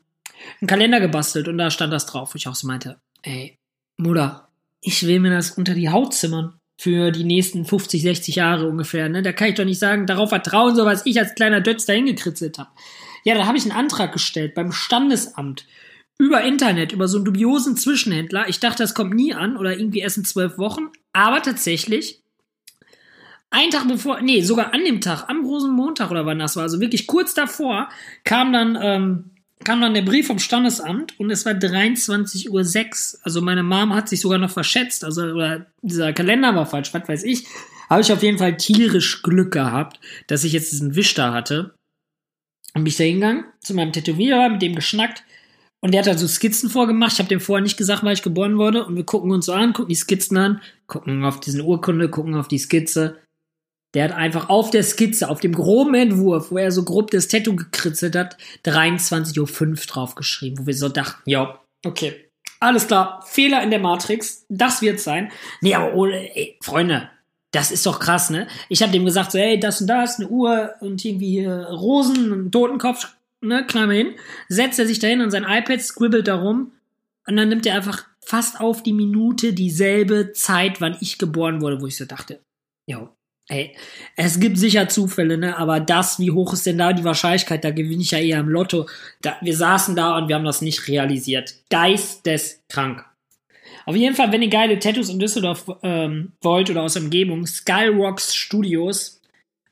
einen 0.61 0.69
Kalender 0.69 1.01
gebastelt 1.01 1.49
und 1.49 1.59
da 1.59 1.71
stand 1.73 1.93
das 1.93 2.07
drauf. 2.07 2.33
Wo 2.33 2.37
ich 2.37 2.47
auch 2.47 2.55
so 2.55 2.69
meinte, 2.69 3.01
ey, 3.23 3.59
Mutter, 3.97 4.49
ich 4.81 5.05
will 5.05 5.19
mir 5.19 5.31
das 5.31 5.51
unter 5.51 5.75
die 5.75 5.89
Haut 5.89 6.15
zimmern 6.15 6.61
für 6.79 7.11
die 7.11 7.25
nächsten 7.25 7.65
50, 7.65 8.03
60 8.03 8.37
Jahre 8.37 8.69
ungefähr. 8.69 9.09
Ne? 9.09 9.23
Da 9.23 9.33
kann 9.33 9.49
ich 9.49 9.55
doch 9.57 9.65
nicht 9.65 9.81
sagen, 9.81 10.07
darauf 10.07 10.29
vertrauen, 10.29 10.77
so 10.77 10.85
was 10.85 11.07
ich 11.07 11.19
als 11.19 11.35
kleiner 11.35 11.61
Dötz 11.61 11.87
da 11.87 11.93
hingekritzelt 11.93 12.59
habe. 12.59 12.71
Ja, 13.27 13.35
da 13.35 13.45
habe 13.47 13.59
ich 13.59 13.65
einen 13.65 13.77
Antrag 13.77 14.13
gestellt 14.13 14.55
beim 14.55 14.71
Standesamt 14.71 15.67
über 16.17 16.43
Internet, 16.43 16.93
über 16.93 17.09
so 17.09 17.19
einen 17.19 17.25
dubiosen 17.25 17.77
Zwischenhändler. 17.77 18.49
Ich 18.49 18.61
dachte, 18.61 18.85
das 18.85 18.95
kommt 18.95 19.15
nie 19.15 19.35
an 19.35 19.57
oder 19.57 19.77
irgendwie 19.77 19.99
erst 19.99 20.19
in 20.19 20.25
zwölf 20.25 20.59
Wochen. 20.59 20.91
Aber 21.13 21.43
tatsächlich 21.43 22.23
ein 23.51 23.71
Tag 23.71 23.89
bevor, 23.89 24.21
nee, 24.21 24.43
sogar 24.43 24.73
an 24.73 24.85
dem 24.85 25.01
Tag, 25.01 25.25
am 25.29 25.43
großen 25.43 25.73
Montag 25.73 26.13
oder 26.13 26.25
wann 26.25 26.39
das 26.39 26.55
war, 26.55 26.63
also 26.63 26.79
wirklich 26.79 27.09
kurz 27.09 27.35
davor, 27.35 27.89
kam 28.23 28.53
dann, 28.53 28.79
ähm, 28.81 29.31
kam 29.65 29.81
dann 29.81 29.95
der 29.95 30.03
Brief 30.03 30.29
vom 30.29 30.39
Standesamt 30.39 31.19
und 31.19 31.29
es 31.33 31.45
war 31.45 31.55
23.06 31.55 32.49
Uhr. 32.49 33.21
Also 33.25 33.43
meine 33.43 33.65
Mom 33.65 33.93
hat 33.93 34.09
sich 34.09 34.21
sogar 34.21 34.39
noch 34.39 34.51
verschätzt, 34.51 35.03
also 35.03 35.23
oder 35.23 35.67
dieser 35.83 36.13
Kalender 36.13 36.55
war 36.55 36.67
falsch, 36.67 36.95
was 36.95 37.09
weiß 37.09 37.25
ich. 37.25 37.49
Habe 37.91 38.03
ich 38.03 38.13
auf 38.13 38.23
jeden 38.23 38.39
Fall 38.39 38.57
tierisch 38.57 39.23
Glück 39.23 39.53
gehabt, 39.53 39.99
dass 40.29 40.45
ich 40.45 40.53
jetzt 40.53 40.71
diesen 40.71 40.95
Wisch 40.95 41.15
da 41.15 41.33
hatte. 41.33 41.75
Und 42.77 42.85
bin 42.85 42.91
ich 42.91 42.99
da 42.99 43.05
hingegangen, 43.05 43.45
zu 43.63 43.73
meinem 43.73 43.93
Tätowierer, 43.93 44.51
mit 44.51 44.61
dem 44.61 44.75
geschnackt. 44.75 45.25
Und 45.81 45.93
der 45.93 46.01
hat 46.01 46.09
halt 46.09 46.19
so 46.19 46.29
Skizzen 46.29 46.69
vorgemacht. 46.69 47.15
Ich 47.15 47.19
habe 47.21 47.29
dem 47.31 47.41
vorher 47.41 47.63
nicht 47.63 47.79
gesagt, 47.79 48.05
weil 48.05 48.13
ich 48.13 48.23
geboren 48.23 48.59
wurde. 48.59 48.85
Und 48.85 48.97
wir 48.97 49.05
gucken 49.05 49.31
uns 49.31 49.47
so 49.47 49.55
an, 49.55 49.73
gucken 49.73 49.89
die 49.89 49.95
Skizzen 49.95 50.37
an, 50.37 50.61
gucken 50.87 51.25
auf 51.25 51.41
diesen 51.41 51.63
Urkunde, 51.63 52.11
gucken 52.11 52.35
auf 52.35 52.49
die 52.49 52.59
Skizze. 52.59 53.19
Der 53.95 54.05
hat 54.05 54.13
einfach 54.13 54.51
auf 54.51 54.71
der 54.71 54.83
Skizze, 54.83 55.31
auf 55.31 55.41
dem 55.41 55.55
groben 55.55 55.95
Entwurf, 55.95 56.51
wo 56.51 56.59
er 56.59 56.71
so 56.71 56.85
grob 56.85 57.11
das 57.13 57.29
Tattoo 57.29 57.57
gekritzelt 57.57 58.15
hat, 58.15 58.37
23.05 58.67 59.41
Uhr 59.41 59.77
draufgeschrieben, 59.87 60.59
wo 60.59 60.67
wir 60.67 60.75
so 60.75 60.91
dachten, 60.91 61.23
ja, 61.25 61.63
okay, 61.83 62.29
alles 62.61 62.89
klar, 62.89 63.25
Fehler 63.27 63.63
in 63.63 63.71
der 63.71 63.79
Matrix, 63.79 64.45
das 64.51 64.83
wird 64.83 65.01
sein. 65.01 65.33
Nee, 65.63 65.75
aber 65.75 65.95
ohne, 65.95 66.37
ey, 66.37 66.59
Freunde, 66.63 67.09
das 67.57 67.71
ist 67.71 67.87
doch 67.87 67.99
krass, 67.99 68.29
ne? 68.29 68.47
Ich 68.69 68.83
habe 68.83 68.93
dem 68.93 69.07
gesagt, 69.07 69.33
so, 69.33 69.39
ey, 69.39 69.59
das 69.59 69.81
und 69.81 69.87
das, 69.87 70.19
eine 70.19 70.29
Uhr 70.29 70.75
und 70.81 71.03
irgendwie 71.05 71.41
äh, 71.41 71.51
Rosen, 71.51 72.33
einen 72.33 72.53
Totenkopf, 72.53 73.09
ne, 73.41 73.67
knall 73.67 73.87
mal 73.87 73.97
hin. 73.97 74.15
Setzt 74.49 74.79
er 74.79 74.87
sich 74.87 74.99
dahin 74.99 75.23
an 75.23 75.31
sein 75.31 75.45
iPad, 75.49 75.81
scribbelt 75.81 76.29
da 76.29 76.37
rum 76.37 76.73
und 77.27 77.37
dann 77.37 77.49
nimmt 77.49 77.65
er 77.65 77.75
einfach 77.75 78.05
fast 78.21 78.61
auf 78.61 78.83
die 78.83 78.93
Minute 78.93 79.55
dieselbe 79.55 80.33
Zeit, 80.33 80.81
wann 80.81 80.99
ich 81.01 81.17
geboren 81.17 81.63
wurde, 81.63 81.81
wo 81.81 81.87
ich 81.87 81.97
so 81.97 82.05
dachte, 82.05 82.41
ja, 82.87 83.11
Ey, 83.49 83.77
es 84.17 84.41
gibt 84.41 84.59
sicher 84.59 84.89
Zufälle, 84.89 85.39
ne? 85.39 85.57
Aber 85.57 85.79
das, 85.79 86.19
wie 86.19 86.33
hoch 86.33 86.53
ist 86.53 86.67
denn 86.67 86.79
da 86.79 86.93
die 86.93 87.05
Wahrscheinlichkeit? 87.05 87.63
Da 87.63 87.71
gewinne 87.71 88.03
ich 88.03 88.11
ja 88.11 88.19
eher 88.19 88.41
im 88.41 88.49
Lotto. 88.49 88.89
Da, 89.23 89.37
wir 89.41 89.57
saßen 89.57 89.95
da 89.95 90.19
und 90.19 90.27
wir 90.27 90.35
haben 90.35 90.45
das 90.45 90.63
nicht 90.63 90.89
realisiert. 90.89 91.55
Geisteskrank. 91.71 93.05
Auf 93.87 93.95
jeden 93.95 94.17
Fall, 94.17 94.33
wenn 94.33 94.43
ihr 94.43 94.49
geile 94.49 94.79
Tattoos 94.79 95.09
in 95.09 95.21
Düsseldorf 95.21 95.71
ähm, 95.83 96.33
wollt 96.43 96.69
oder 96.71 96.83
aus 96.83 96.95
der 96.95 97.03
Umgebung, 97.03 97.47
Skyrocks 97.47 98.35
Studios 98.35 99.21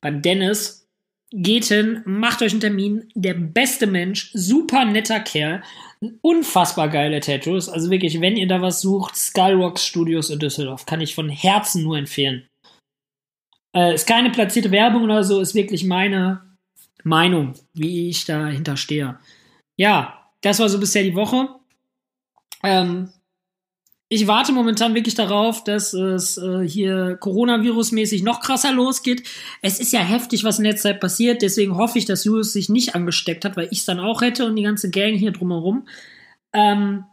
beim 0.01 0.23
Dennis, 0.23 0.87
geht 1.33 1.65
hin, 1.65 2.03
macht 2.05 2.41
euch 2.41 2.53
einen 2.53 2.61
Termin. 2.61 3.09
Der 3.17 3.35
beste 3.35 3.89
Mensch, 3.89 4.31
super 4.33 4.85
netter 4.85 5.19
Kerl, 5.19 5.65
unfassbar 6.21 6.89
geile 6.89 7.19
Tattoos. 7.19 7.69
Also 7.69 7.91
wirklich, 7.91 8.21
wenn 8.21 8.37
ihr 8.37 8.47
da 8.47 8.63
was 8.63 8.81
sucht, 8.81 9.17
Skyrocks 9.17 9.85
Studios 9.85 10.31
in 10.31 10.39
Düsseldorf, 10.39 10.87
kann 10.87 11.01
ich 11.01 11.15
von 11.15 11.29
Herzen 11.29 11.83
nur 11.83 11.99
empfehlen. 11.99 12.47
Äh, 13.75 13.95
ist 13.95 14.07
keine 14.07 14.31
platzierte 14.31 14.71
Werbung 14.71 15.03
oder 15.03 15.25
so, 15.25 15.41
ist 15.41 15.57
wirklich 15.57 15.83
meine 15.83 16.57
Meinung, 17.03 17.55
wie 17.73 18.09
ich 18.09 18.25
dahinter 18.25 18.77
stehe. 18.77 19.19
Ja, 19.77 20.31
das 20.41 20.61
war 20.61 20.69
so 20.69 20.79
bisher 20.79 21.03
die 21.03 21.17
Woche. 21.17 21.49
Ähm, 22.63 23.11
ich 24.09 24.27
warte 24.27 24.53
momentan 24.53 24.95
wirklich 24.95 25.15
darauf, 25.15 25.65
dass 25.65 25.93
es 25.95 26.37
äh, 26.37 26.67
hier 26.69 27.19
Coronavirus-mäßig 27.21 28.23
noch 28.23 28.41
krasser 28.41 28.73
losgeht. 28.73 29.27
Es 29.63 29.81
ist 29.81 29.93
ja 29.93 30.01
heftig, 30.01 30.45
was 30.45 30.59
in 30.59 30.65
der 30.65 30.77
Zeit 30.77 31.01
passiert. 31.01 31.43
Deswegen 31.43 31.77
hoffe 31.77 31.99
ich, 31.99 32.05
dass 32.05 32.25
Julius 32.25 32.53
sich 32.53 32.69
nicht 32.69 32.95
angesteckt 32.95 33.45
hat, 33.45 33.57
weil 33.57 33.69
ich 33.71 33.79
es 33.79 33.85
dann 33.87 34.01
auch 34.01 34.21
hätte 34.23 34.47
und 34.47 34.57
die 34.57 34.63
ganze 34.63 34.91
Gang 34.91 35.17
hier 35.17 35.33
drumherum. 35.33 35.89
Ähm, 36.53 37.05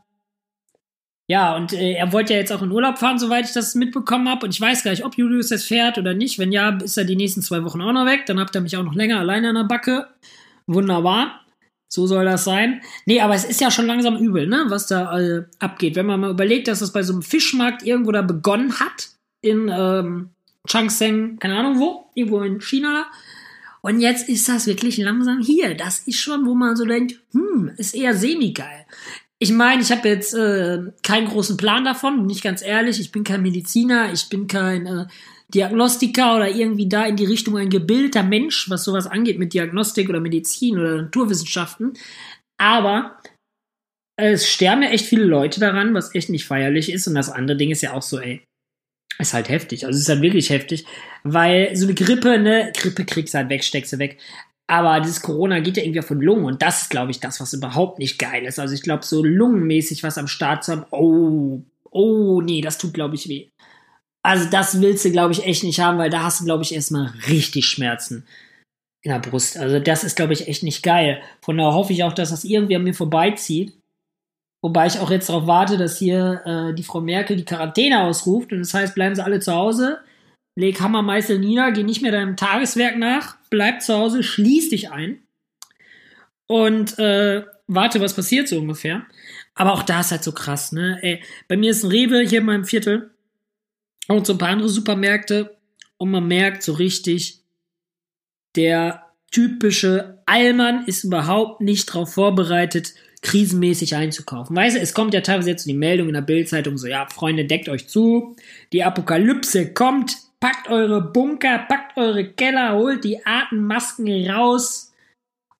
ja, 1.28 1.56
und 1.56 1.72
äh, 1.72 1.94
er 1.94 2.12
wollte 2.12 2.34
ja 2.34 2.40
jetzt 2.40 2.52
auch 2.52 2.62
in 2.62 2.72
Urlaub 2.72 2.98
fahren, 2.98 3.18
soweit 3.18 3.46
ich 3.46 3.54
das 3.54 3.74
mitbekommen 3.74 4.28
habe. 4.28 4.46
Und 4.46 4.54
ich 4.54 4.60
weiß 4.60 4.84
gar 4.84 4.92
nicht, 4.92 5.06
ob 5.06 5.18
Julius 5.18 5.50
jetzt 5.50 5.66
fährt 5.66 5.98
oder 5.98 6.14
nicht. 6.14 6.40
Wenn 6.40 6.52
ja, 6.52 6.78
ist 6.78 6.98
er 6.98 7.06
die 7.06 7.16
nächsten 7.16 7.42
zwei 7.42 7.64
Wochen 7.64 7.82
auch 7.82 7.94
noch 7.94 8.06
weg. 8.06 8.26
Dann 8.26 8.38
habt 8.38 8.54
ihr 8.54 8.60
mich 8.60 8.76
auch 8.76 8.84
noch 8.84 8.96
länger 8.96 9.20
alleine 9.20 9.50
an 9.50 9.56
der 9.56 9.64
Backe. 9.64 10.08
Wunderbar. 10.68 11.40
So 11.94 12.08
soll 12.08 12.24
das 12.24 12.46
sein. 12.46 12.82
Nee, 13.06 13.20
aber 13.20 13.36
es 13.36 13.44
ist 13.44 13.60
ja 13.60 13.70
schon 13.70 13.86
langsam 13.86 14.16
übel, 14.16 14.48
ne, 14.48 14.66
was 14.70 14.88
da 14.88 15.20
äh, 15.20 15.44
abgeht. 15.60 15.98
Wenn 15.98 16.06
man 16.06 16.22
mal 16.22 16.32
überlegt, 16.32 16.70
dass 16.70 16.80
das 16.80 16.94
bei 16.94 17.04
so 17.04 17.12
einem 17.12 17.22
Fischmarkt 17.22 17.84
irgendwo 17.84 18.14
da 18.14 18.22
begonnen 18.22 18.80
hat, 18.80 19.10
in 19.42 19.70
ähm, 19.70 20.30
Changseng, 20.66 21.38
keine 21.40 21.58
Ahnung 21.58 21.80
wo, 21.80 22.06
irgendwo 22.16 22.42
in 22.44 22.62
China. 22.62 23.08
Und 23.82 24.00
jetzt 24.00 24.30
ist 24.30 24.48
das 24.48 24.68
wirklich 24.68 24.98
langsam 25.00 25.42
hier. 25.42 25.76
Das 25.76 26.00
ist 26.08 26.20
schon, 26.20 26.46
wo 26.46 26.56
man 26.56 26.78
so 26.78 26.86
denkt, 26.86 27.20
hm, 27.34 27.72
ist 27.76 27.94
eher 27.94 28.16
semi-geil. 28.16 28.86
Ich 29.38 29.52
meine, 29.52 29.82
ich 29.82 29.92
habe 29.92 30.08
jetzt 30.08 30.34
äh, 30.34 30.80
keinen 31.04 31.28
großen 31.28 31.58
Plan 31.58 31.84
davon, 31.84 32.22
bin 32.22 32.30
ich 32.30 32.42
ganz 32.42 32.62
ehrlich. 32.62 33.02
Ich 33.02 33.12
bin 33.12 33.26
kein 33.26 33.42
Mediziner, 33.42 34.14
ich 34.14 34.30
bin 34.30 34.48
kein 34.48 34.86
äh, 34.86 35.08
Diagnostiker 35.54 36.36
oder 36.36 36.50
irgendwie 36.50 36.88
da 36.88 37.06
in 37.06 37.16
die 37.16 37.26
Richtung 37.26 37.58
ein 37.58 37.70
gebildeter 37.70 38.24
Mensch, 38.24 38.70
was 38.70 38.84
sowas 38.84 39.08
angeht 39.08 39.40
mit 39.40 39.54
Diagnostik 39.54 40.10
oder 40.10 40.20
Medizin 40.20 40.80
oder 40.80 41.02
Naturwissenschaften. 41.04 41.94
Aber 42.58 43.20
es 44.18 44.50
sterben 44.50 44.84
ja 44.84 44.90
echt 44.90 45.06
viele 45.06 45.26
Leute 45.26 45.60
daran, 45.60 45.94
was 45.94 46.14
echt 46.16 46.30
nicht 46.30 46.46
feierlich 46.46 46.92
ist. 46.92 47.08
Und 47.08 47.16
das 47.16 47.30
andere 47.30 47.58
Ding 47.58 47.72
ist 47.72 47.82
ja 47.82 47.94
auch 47.94 48.02
so, 48.02 48.20
ey, 48.20 48.44
ist 49.20 49.34
halt 49.34 49.50
heftig. 49.50 49.86
Also 49.86 49.98
es 49.98 50.04
ist 50.04 50.10
halt 50.10 50.22
wirklich 50.22 50.50
heftig, 50.50 50.86
weil 51.24 51.76
so 51.76 51.86
eine 51.86 51.96
Grippe, 51.96 52.40
ne, 52.40 52.72
Grippe 52.76 53.06
kriegst 53.06 53.34
du 53.34 53.40
halt 53.40 53.50
weg, 53.50 53.64
steckst 53.64 53.94
du 53.94 54.00
weg. 54.00 54.18
Aber 54.68 55.02
dieses 55.02 55.22
Corona 55.22 55.60
geht 55.60 55.78
ja 55.78 55.84
irgendwie 55.84 56.02
von 56.02 56.22
Lungen 56.22 56.46
und 56.46 56.62
das 56.62 56.84
ist, 56.84 56.90
glaube 56.90 57.12
ich, 57.12 57.20
das, 57.20 57.42
was 57.42 57.54
überhaupt 57.54 58.00
nicht 58.00 58.18
geil 58.18 58.46
ist. 58.46 58.58
Also 58.58 58.74
ich 58.74 58.84
glaube, 58.84 59.06
so 59.06 59.24
lungenmäßig 59.24 60.04
was 60.04 60.18
am 60.18 60.28
Start 60.28 60.64
zu 60.64 60.72
haben, 60.72 60.86
oh, 60.92 61.62
oh, 61.90 62.42
nee, 62.42 62.62
das 62.62 62.78
tut, 62.78 62.94
glaube 62.94 63.16
ich, 63.16 63.28
weh. 63.28 63.50
Also 64.24 64.50
das 64.50 64.82
willst 64.82 65.04
du, 65.06 65.12
glaube 65.12 65.34
ich, 65.34 65.46
echt 65.46 65.64
nicht 65.64 65.80
haben, 65.80 65.98
weil 65.98 66.10
da 66.10 66.24
hast 66.24 66.42
du, 66.42 66.46
glaube 66.46 66.64
ich, 66.64 66.74
erstmal 66.74 67.14
richtig 67.28 67.66
Schmerzen 67.66 68.26
in 69.04 69.12
der 69.12 69.20
Brust. 69.20 69.58
Also 69.58 69.80
das 69.80 70.04
ist, 70.04 70.16
glaube 70.16 70.34
ich, 70.34 70.48
echt 70.48 70.64
nicht 70.64 70.84
geil. 70.84 71.22
Von 71.42 71.58
daher 71.58 71.74
hoffe 71.74 71.94
ich 71.94 72.04
auch, 72.04 72.14
dass 72.14 72.30
das 72.30 72.44
irgendwie 72.44 72.76
an 72.76 72.84
mir 72.84 72.94
vorbeizieht. 72.94 73.74
Wobei 74.64 74.86
ich 74.86 75.00
auch 75.00 75.10
jetzt 75.10 75.28
darauf 75.28 75.48
warte, 75.48 75.78
dass 75.78 75.98
hier 75.98 76.42
äh, 76.46 76.74
die 76.76 76.84
Frau 76.84 77.02
Merkel 77.02 77.36
die 77.36 77.46
Quarantäne 77.46 78.04
ausruft. 78.04 78.52
Und 78.52 78.60
das 78.60 78.76
heißt, 78.76 78.94
bleiben 78.94 79.16
sie 79.16 79.24
alle 79.24 79.40
zu 79.40 79.54
Hause, 79.54 80.00
leg 80.56 80.80
Hammer, 80.80 81.02
Meißel 81.02 81.40
nieder, 81.40 81.72
geh 81.72 81.82
nicht 81.82 82.04
mehr 82.04 82.12
deinem 82.12 82.38
Tageswerk 82.38 82.98
nach, 82.98 83.38
bleib 83.50 83.82
zu 83.82 83.96
Hause, 83.96 84.22
schließ 84.22 84.70
dich 84.70 84.92
ein 84.92 85.24
und 86.48 87.00
äh, 87.00 87.44
warte, 87.68 88.02
was 88.02 88.14
passiert 88.14 88.50
so 88.50 88.60
ungefähr. 88.60 89.06
Aber 89.56 89.74
auch 89.74 89.84
da 89.84 90.02
ist 90.02 90.12
halt 90.12 90.24
so 90.24 90.32
krass, 90.32 90.72
ne? 90.72 91.00
Ey, 91.02 91.24
bei 91.48 91.58
mir 91.58 91.72
ist 91.72 91.84
ein 91.84 91.92
Rewe 91.92 92.22
hier 92.22 92.40
in 92.40 92.46
meinem 92.46 92.66
Viertel 92.66 93.10
und 94.18 94.28
so 94.28 94.34
ein 94.34 94.40
paar 94.40 94.50
andere 94.50 94.70
Supermärkte 94.70 95.58
und 95.98 96.12
man 96.12 96.28
merkt 96.28 96.64
so 96.64 96.74
richtig, 96.74 97.44
der 98.56 99.06
typische 99.32 100.22
Allmann 100.26 100.86
ist 100.86 101.04
überhaupt 101.04 101.62
nicht 101.62 101.90
darauf 101.90 102.14
vorbereitet, 102.14 102.94
krisenmäßig 103.22 103.96
einzukaufen. 103.96 104.56
Weißt 104.56 104.76
du, 104.76 104.82
es 104.82 104.94
kommt 104.94 105.14
ja 105.14 105.22
teilweise 105.22 105.52
jetzt 105.52 105.66
die 105.66 105.74
Meldung 105.74 106.08
in 106.08 106.16
der 106.16 106.22
Bildzeitung 106.22 106.78
so, 106.78 106.88
ja, 106.88 107.08
Freunde, 107.08 107.46
deckt 107.46 107.70
euch 107.70 107.88
zu, 107.88 108.36
die 108.74 108.84
Apokalypse 108.84 109.74
kommt, 109.74 110.18
packt 110.40 110.70
eure 110.70 111.02
Bunker, 111.02 111.60
packt 111.60 111.98
eure 111.98 112.26
Keller, 112.34 112.74
holt 112.74 113.04
die 113.04 113.24
Atemmasken 113.26 114.30
raus 114.30 114.92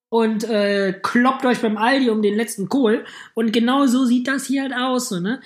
und 0.10 0.44
äh, 0.44 1.00
kloppt 1.02 1.46
euch 1.46 1.60
beim 1.60 1.78
Aldi 1.78 2.10
um 2.10 2.22
den 2.22 2.36
letzten 2.36 2.68
Kohl. 2.68 3.06
Und 3.36 3.54
genau 3.54 3.86
so 3.86 4.06
sieht 4.06 4.28
das 4.28 4.48
hier 4.48 4.64
halt 4.64 4.74
aus, 4.74 5.10
so, 5.10 5.20
ne? 5.20 5.40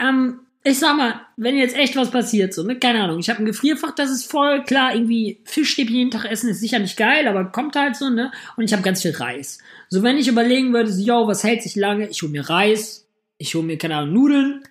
Ähm, 0.00 0.45
ich 0.68 0.80
sag 0.80 0.96
mal, 0.96 1.20
wenn 1.36 1.56
jetzt 1.56 1.76
echt 1.76 1.94
was 1.94 2.10
passiert, 2.10 2.52
so, 2.52 2.64
ne, 2.64 2.76
keine 2.76 3.04
Ahnung, 3.04 3.20
ich 3.20 3.30
habe 3.30 3.40
ein 3.40 3.46
Gefrierfach, 3.46 3.94
das 3.94 4.10
ist 4.10 4.28
voll, 4.28 4.64
klar, 4.64 4.92
irgendwie 4.92 5.40
Fischstäbchen 5.44 5.94
jeden 5.94 6.10
Tag 6.10 6.24
essen 6.24 6.50
ist 6.50 6.58
sicher 6.58 6.80
nicht 6.80 6.96
geil, 6.96 7.28
aber 7.28 7.44
kommt 7.44 7.76
halt 7.76 7.94
so, 7.94 8.10
ne, 8.10 8.32
und 8.56 8.64
ich 8.64 8.72
habe 8.72 8.82
ganz 8.82 9.02
viel 9.02 9.12
Reis. 9.12 9.58
So, 9.88 10.02
wenn 10.02 10.18
ich 10.18 10.26
überlegen 10.26 10.72
würde, 10.72 10.90
so, 10.90 11.00
yo, 11.00 11.28
was 11.28 11.44
hält 11.44 11.62
sich 11.62 11.76
lange, 11.76 12.08
ich 12.08 12.20
hole 12.20 12.32
mir 12.32 12.50
Reis, 12.50 13.06
ich 13.38 13.54
hole 13.54 13.64
mir, 13.64 13.78
keine 13.78 13.94
Ahnung, 13.94 14.14
Nudeln, 14.14 14.64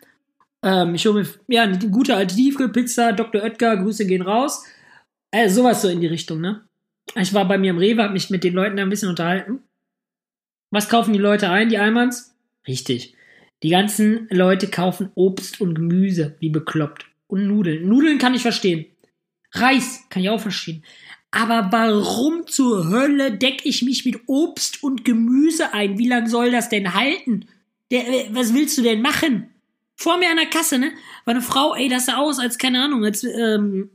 ähm, 0.63 0.95
ich 0.95 1.05
hole 1.05 1.23
mir, 1.23 1.55
ja, 1.55 1.63
eine 1.63 1.79
gute 1.79 2.13
alte 2.17 2.35
Tiefkühlpizza, 2.35 3.13
Dr. 3.13 3.41
Oetker, 3.41 3.77
Grüße 3.77 4.05
gehen 4.05 4.21
raus, 4.21 4.65
äh, 5.31 5.47
sowas 5.47 5.81
so 5.81 5.87
in 5.87 6.01
die 6.01 6.07
Richtung, 6.07 6.41
ne. 6.41 6.65
Ich 7.15 7.33
war 7.33 7.47
bei 7.47 7.57
mir 7.57 7.69
im 7.69 7.77
Rewe, 7.77 8.03
hab 8.03 8.11
mich 8.11 8.29
mit 8.29 8.43
den 8.43 8.53
Leuten 8.53 8.75
da 8.75 8.83
ein 8.83 8.89
bisschen 8.89 9.09
unterhalten. 9.09 9.59
Was 10.71 10.89
kaufen 10.89 11.13
die 11.13 11.19
Leute 11.19 11.49
ein, 11.49 11.69
die 11.69 11.77
Almans? 11.77 12.35
Richtig. 12.67 13.14
Die 13.63 13.69
ganzen 13.69 14.27
Leute 14.29 14.67
kaufen 14.67 15.11
Obst 15.15 15.61
und 15.61 15.75
Gemüse, 15.75 16.35
wie 16.39 16.49
bekloppt. 16.49 17.05
Und 17.27 17.47
Nudeln. 17.47 17.87
Nudeln 17.87 18.17
kann 18.17 18.35
ich 18.35 18.41
verstehen. 18.41 18.85
Reis 19.51 20.03
kann 20.09 20.21
ich 20.21 20.29
auch 20.29 20.39
verstehen. 20.39 20.83
Aber 21.31 21.67
warum 21.71 22.47
zur 22.47 22.89
Hölle 22.89 23.37
decke 23.37 23.67
ich 23.67 23.81
mich 23.81 24.05
mit 24.05 24.21
Obst 24.27 24.83
und 24.83 25.03
Gemüse 25.03 25.73
ein? 25.73 25.97
Wie 25.97 26.07
lange 26.07 26.29
soll 26.29 26.51
das 26.51 26.69
denn 26.69 26.93
halten? 26.93 27.47
Der, 27.91 28.07
äh, 28.07 28.27
was 28.31 28.53
willst 28.53 28.77
du 28.77 28.81
denn 28.81 29.01
machen? 29.01 29.49
Vor 29.95 30.17
mir 30.17 30.29
an 30.29 30.37
der 30.37 30.45
Kasse, 30.45 30.77
ne? 30.77 30.91
War 31.25 31.33
eine 31.33 31.41
Frau, 31.41 31.75
ey, 31.75 31.89
das 31.89 32.05
sah 32.05 32.17
aus, 32.17 32.39
als, 32.39 32.57
keine 32.57 32.81
Ahnung, 32.81 33.03
als, 33.03 33.23
ähm, 33.23 33.89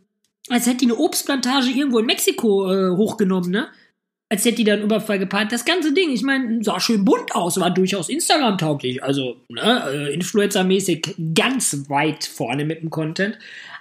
als 0.48 0.66
hätte 0.66 0.78
die 0.78 0.86
eine 0.86 0.96
Obstplantage 0.96 1.70
irgendwo 1.70 1.98
in 1.98 2.06
Mexiko 2.06 2.70
äh, 2.70 2.96
hochgenommen, 2.96 3.50
ne? 3.50 3.68
Als 4.30 4.44
hätte 4.44 4.56
die 4.56 4.64
dann 4.64 4.82
Überfall 4.82 5.18
gepaart. 5.18 5.50
Das 5.50 5.64
ganze 5.64 5.92
Ding, 5.92 6.10
ich 6.10 6.22
meine, 6.22 6.62
sah 6.62 6.78
schön 6.78 7.04
bunt 7.04 7.34
aus, 7.34 7.58
war 7.58 7.70
durchaus 7.70 8.08
Instagram-tauglich. 8.08 9.02
Also, 9.02 9.36
ne, 9.48 9.82
äh, 9.92 10.14
Influencer-mäßig 10.14 11.34
ganz 11.34 11.88
weit 11.88 12.24
vorne 12.24 12.64
mit 12.64 12.80
dem 12.80 12.90
Content. 12.90 13.38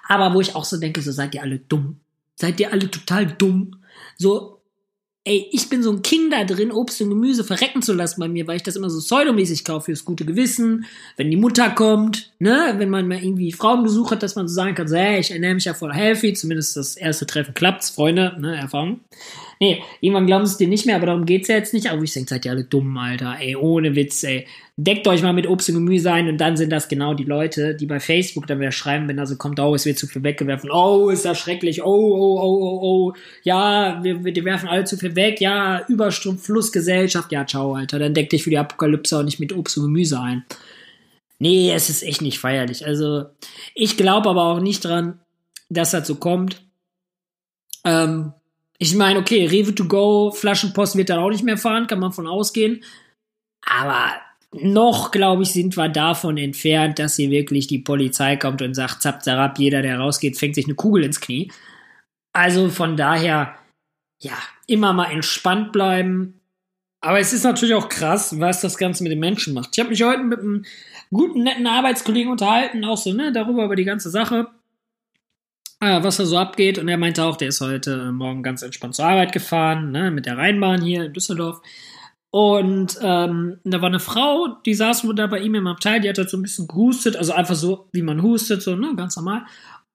Aber 0.08 0.34
wo 0.34 0.42
ich 0.42 0.56
auch 0.56 0.66
so 0.66 0.78
denke, 0.78 1.02
so 1.04 1.12
seid 1.12 1.36
ihr 1.36 1.44
alle 1.44 1.60
dumm. 1.60 1.98
Seid 2.36 2.60
ihr 2.60 2.74
alle 2.74 2.90
total 2.90 3.28
dumm. 3.28 3.76
So, 4.18 4.60
ey, 5.24 5.48
ich 5.52 5.70
bin 5.70 5.84
so 5.84 5.92
ein 5.92 6.02
King 6.02 6.32
da 6.32 6.44
drin, 6.44 6.72
Obst 6.72 7.00
und 7.02 7.10
Gemüse 7.10 7.44
verrecken 7.44 7.84
zu 7.84 7.94
lassen 7.94 8.20
bei 8.20 8.28
mir, 8.28 8.48
weil 8.48 8.56
ich 8.56 8.64
das 8.64 8.76
immer 8.76 8.90
so 8.90 9.00
pseudomäßig 9.00 9.64
kaufe 9.64 9.86
fürs 9.86 10.04
gute 10.04 10.26
Gewissen. 10.26 10.86
Wenn 11.16 11.30
die 11.30 11.38
Mutter 11.38 11.70
kommt, 11.70 12.32
ne, 12.40 12.74
wenn 12.78 12.90
man 12.90 13.08
mal 13.08 13.24
irgendwie 13.24 13.52
Frauenbesuch 13.52 14.10
hat, 14.10 14.24
dass 14.24 14.36
man 14.36 14.48
so 14.48 14.56
sagen 14.56 14.74
kann, 14.74 14.88
so, 14.88 14.96
hey, 14.96 15.20
ich 15.20 15.30
ernähre 15.30 15.54
mich 15.54 15.66
ja 15.66 15.76
voll 15.76 15.94
healthy, 15.94 16.34
zumindest 16.34 16.76
das 16.76 16.96
erste 16.96 17.28
Treffen 17.28 17.54
klappt's, 17.54 17.92
Freunde, 17.92 18.36
ne, 18.40 18.58
Erfahrung. 18.58 19.02
Nee, 19.62 19.84
irgendwann 20.00 20.26
glauben 20.26 20.46
sie 20.46 20.54
es 20.54 20.58
dir 20.58 20.70
nicht 20.70 20.86
mehr, 20.86 20.96
aber 20.96 21.08
darum 21.08 21.26
geht's 21.26 21.50
ja 21.50 21.56
jetzt 21.56 21.74
nicht. 21.74 21.92
Aber 21.92 22.02
ich 22.02 22.14
denke, 22.14 22.30
seid 22.30 22.46
ihr 22.46 22.52
alle 22.52 22.64
dumm, 22.64 22.98
Alter. 22.98 23.36
Ey, 23.42 23.58
ohne 23.58 23.94
Witz, 23.94 24.24
ey. 24.24 24.48
Deckt 24.78 25.06
euch 25.06 25.22
mal 25.22 25.34
mit 25.34 25.48
Obst 25.48 25.68
und 25.68 25.76
Gemüse 25.76 26.14
ein 26.14 26.30
und 26.30 26.38
dann 26.38 26.56
sind 26.56 26.70
das 26.70 26.88
genau 26.88 27.14
die 27.14 27.26
Leute, 27.26 27.76
die 27.76 27.86
bei 27.86 28.00
Facebook 28.00 28.48
dann 28.48 28.62
wieder 28.62 28.72
schreiben, 28.72 29.10
wenn 29.10 29.18
da 29.18 29.26
so 29.26 29.36
kommt, 29.36 29.60
oh, 29.60 29.76
es 29.76 29.86
wird 29.86 30.00
zu 30.00 30.08
viel 30.08 30.24
weggewerfen. 30.24 30.72
Oh, 30.72 31.10
ist 31.10 31.26
das 31.26 31.38
schrecklich. 31.38 31.84
Oh, 31.84 31.90
oh, 31.90 32.40
oh, 32.40 32.60
oh, 32.62 32.80
oh. 32.82 33.14
Ja, 33.44 34.00
wir, 34.02 34.24
wir 34.24 34.46
werfen 34.46 34.70
alle 34.70 34.86
zu 34.86 34.96
viel 34.96 35.18
weg. 35.18 35.42
Ja, 35.42 35.86
Überstromflussgesellschaft. 35.90 37.30
Ja, 37.34 37.46
ciao, 37.46 37.74
Alter. 37.74 38.00
Dann 38.00 38.14
deck 38.14 38.30
dich 38.30 38.44
für 38.44 38.52
die 38.52 38.58
Apokalypse 38.58 39.18
auch 39.18 39.24
nicht 39.24 39.42
mit 39.42 39.52
Obst 39.52 39.78
und 39.78 39.84
Gemüse 39.84 40.22
ein. 40.22 40.46
Nee, 41.38 41.74
es 41.74 41.90
ist 41.90 42.04
echt 42.04 42.22
nicht 42.22 42.40
feierlich. 42.40 42.86
Also, 42.86 43.26
ich 43.76 43.98
glaube 43.98 44.30
aber 44.30 44.46
auch 44.46 44.62
nicht 44.62 44.86
dran, 44.86 45.20
dass 45.70 45.92
das 45.92 46.08
so 46.08 46.16
kommt. 46.16 46.62
Ähm, 47.84 48.32
ich 48.82 48.96
meine, 48.96 49.20
okay, 49.20 49.46
Rewe 49.46 49.76
to 49.76 49.86
go, 49.86 50.32
Flaschenpost 50.32 50.96
wird 50.96 51.10
dann 51.10 51.20
auch 51.20 51.30
nicht 51.30 51.44
mehr 51.44 51.58
fahren, 51.58 51.88
kann 51.88 52.00
man 52.00 52.14
von 52.14 52.28
ausgehen. 52.28 52.84
Aber 53.66 54.14
noch, 54.54 55.12
glaube 55.12 55.44
ich, 55.44 55.52
sind 55.52 55.76
wir 55.76 55.90
davon 55.90 56.38
entfernt, 56.38 56.98
dass 56.98 57.18
hier 57.18 57.30
wirklich 57.30 57.68
die 57.68 57.80
Polizei 57.80 58.38
kommt 58.38 58.62
und 58.62 58.74
sagt, 58.74 59.02
zapp, 59.02 59.22
zarab, 59.22 59.60
jeder, 59.60 59.82
der 59.82 60.00
rausgeht, 60.00 60.38
fängt 60.38 60.56
sich 60.56 60.66
eine 60.66 60.76
Kugel 60.76 61.04
ins 61.04 61.20
Knie. 61.20 61.52
Also 62.34 62.70
von 62.70 62.96
daher, 62.96 63.56
ja, 64.22 64.38
immer 64.66 64.94
mal 64.94 65.12
entspannt 65.12 65.74
bleiben. 65.74 66.40
Aber 67.02 67.20
es 67.20 67.34
ist 67.34 67.44
natürlich 67.44 67.76
auch 67.76 67.90
krass, 67.90 68.40
was 68.40 68.62
das 68.62 68.78
Ganze 68.78 69.04
mit 69.04 69.12
den 69.12 69.20
Menschen 69.20 69.54
macht. 69.54 69.72
Ich 69.74 69.80
habe 69.80 69.90
mich 69.90 70.02
heute 70.04 70.24
mit 70.24 70.40
einem 70.40 70.66
guten, 71.12 71.44
netten 71.44 71.68
Arbeitskollegen 71.68 72.32
unterhalten, 72.32 72.86
auch 72.86 72.98
so, 72.98 73.12
ne, 73.12 73.34
darüber, 73.34 73.66
über 73.66 73.76
die 73.76 73.86
ganze 73.86 74.10
Sache 74.10 74.48
was 75.80 76.18
da 76.18 76.26
so 76.26 76.38
abgeht. 76.38 76.78
Und 76.78 76.88
er 76.88 76.98
meinte 76.98 77.24
auch, 77.24 77.38
der 77.38 77.50
ist 77.50 77.62
heute 77.62 78.12
Morgen 78.12 78.44
ganz 78.44 78.62
entspannt 78.62 78.96
zur 78.96 79.06
Arbeit 79.06 79.32
gefahren, 79.32 79.92
ne, 79.92 80.12
mit 80.12 80.26
der 80.26 80.38
Rheinbahn 80.38 80.82
hier 80.82 81.06
in 81.06 81.14
Düsseldorf. 81.14 81.62
Und 82.32 83.00
ähm, 83.02 83.58
da 83.64 83.82
war 83.82 83.88
eine 83.88 84.00
Frau, 84.00 84.60
die 84.66 84.76
saß 84.76 85.08
da 85.16 85.28
bei 85.28 85.40
ihm 85.40 85.56
im 85.56 85.68
Abteil, 85.68 86.00
die 86.00 86.10
hat 86.10 86.18
halt 86.18 86.30
so 86.30 86.38
ein 86.38 86.44
bisschen 86.44 86.68
gehustet, 86.68 87.16
also 87.16 87.34
einfach 87.34 87.56
so, 87.56 87.90
wie 87.92 88.04
man 88.04 88.22
hustet, 88.22 88.62
so, 88.62 88.76
ne, 88.76 88.94
ganz 88.96 89.16
normal. 89.16 89.46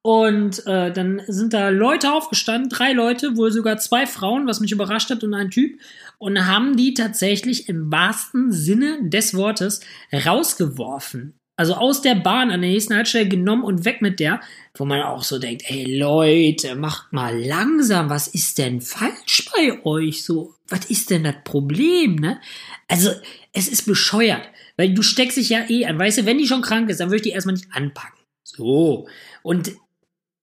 Und 0.02 0.66
äh, 0.66 0.92
dann 0.92 1.22
sind 1.28 1.54
da 1.54 1.70
Leute 1.70 2.12
aufgestanden, 2.12 2.68
drei 2.68 2.92
Leute, 2.92 3.36
wohl 3.36 3.50
sogar 3.52 3.78
zwei 3.78 4.06
Frauen, 4.06 4.46
was 4.46 4.60
mich 4.60 4.72
überrascht 4.72 5.10
hat, 5.10 5.24
und 5.24 5.32
ein 5.32 5.50
Typ. 5.50 5.80
Und 6.18 6.46
haben 6.46 6.76
die 6.76 6.92
tatsächlich 6.92 7.68
im 7.70 7.90
wahrsten 7.90 8.52
Sinne 8.52 8.98
des 9.08 9.34
Wortes 9.34 9.80
rausgeworfen. 10.12 11.38
Also 11.56 11.74
aus 11.74 12.02
der 12.02 12.16
Bahn 12.16 12.50
an 12.50 12.62
der 12.62 12.70
nächsten 12.70 12.94
Haltestelle 12.94 13.28
genommen 13.28 13.62
und 13.62 13.84
weg 13.84 14.02
mit 14.02 14.18
der, 14.18 14.40
wo 14.74 14.84
man 14.84 15.02
auch 15.02 15.22
so 15.22 15.38
denkt, 15.38 15.62
ey 15.68 15.98
Leute, 15.98 16.74
macht 16.74 17.12
mal 17.12 17.38
langsam, 17.38 18.10
was 18.10 18.26
ist 18.26 18.58
denn 18.58 18.80
falsch 18.80 19.50
bei 19.54 19.84
euch 19.84 20.24
so? 20.24 20.54
Was 20.68 20.86
ist 20.86 21.10
denn 21.10 21.24
das 21.24 21.36
Problem, 21.44 22.16
ne? 22.16 22.40
Also, 22.88 23.10
es 23.52 23.68
ist 23.68 23.86
bescheuert, 23.86 24.42
weil 24.76 24.94
du 24.94 25.02
steckst 25.02 25.36
dich 25.36 25.50
ja 25.50 25.68
eh 25.68 25.86
an, 25.86 25.98
weißt 25.98 26.18
du, 26.18 26.26
wenn 26.26 26.38
die 26.38 26.48
schon 26.48 26.62
krank 26.62 26.90
ist, 26.90 26.98
dann 26.98 27.08
würde 27.08 27.16
ich 27.16 27.22
die 27.22 27.30
erstmal 27.30 27.54
nicht 27.54 27.68
anpacken. 27.72 28.18
So. 28.42 29.06
Und 29.42 29.72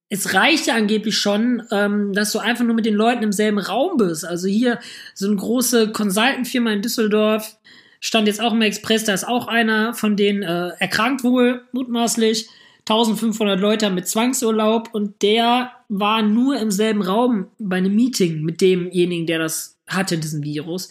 es 0.08 0.34
reicht 0.34 0.66
ja 0.66 0.74
angeblich 0.74 1.16
schon, 1.16 1.62
ähm, 1.70 2.12
dass 2.12 2.32
du 2.32 2.38
einfach 2.38 2.64
nur 2.64 2.74
mit 2.74 2.84
den 2.84 2.94
Leuten 2.94 3.22
im 3.22 3.32
selben 3.32 3.58
Raum 3.58 3.96
bist. 3.96 4.26
Also 4.26 4.46
hier 4.46 4.78
so 5.14 5.26
eine 5.26 5.36
große 5.36 5.92
Consultant-Firma 5.92 6.70
in 6.70 6.82
Düsseldorf, 6.82 7.56
stand 8.02 8.26
jetzt 8.26 8.40
auch 8.40 8.52
im 8.52 8.60
Express, 8.60 9.04
da 9.04 9.14
ist 9.14 9.26
auch 9.26 9.46
einer 9.46 9.94
von 9.94 10.16
denen 10.16 10.42
äh, 10.42 10.70
erkrankt 10.78 11.24
wohl, 11.24 11.62
mutmaßlich. 11.72 12.48
1500 12.80 13.60
Leute 13.60 13.88
mit 13.90 14.08
Zwangsurlaub 14.08 14.92
und 14.92 15.22
der 15.22 15.70
war 15.88 16.20
nur 16.20 16.58
im 16.58 16.72
selben 16.72 17.00
Raum 17.00 17.46
bei 17.60 17.76
einem 17.76 17.94
Meeting 17.94 18.42
mit 18.42 18.60
demjenigen, 18.60 19.26
der 19.26 19.38
das 19.38 19.78
hatte, 19.86 20.18
diesen 20.18 20.42
Virus. 20.42 20.90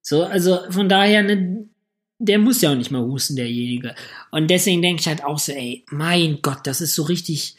So, 0.00 0.24
also 0.24 0.60
von 0.70 0.88
daher, 0.88 1.22
ne, 1.22 1.68
der 2.18 2.38
muss 2.38 2.62
ja 2.62 2.70
auch 2.70 2.76
nicht 2.76 2.90
mal 2.90 3.02
husten, 3.02 3.36
derjenige. 3.36 3.94
Und 4.30 4.48
deswegen 4.48 4.80
denke 4.82 5.00
ich 5.00 5.06
halt 5.06 5.22
auch 5.22 5.38
so, 5.38 5.52
ey, 5.52 5.84
mein 5.90 6.38
Gott, 6.40 6.60
das 6.64 6.80
ist 6.80 6.94
so 6.94 7.02
richtig, 7.02 7.56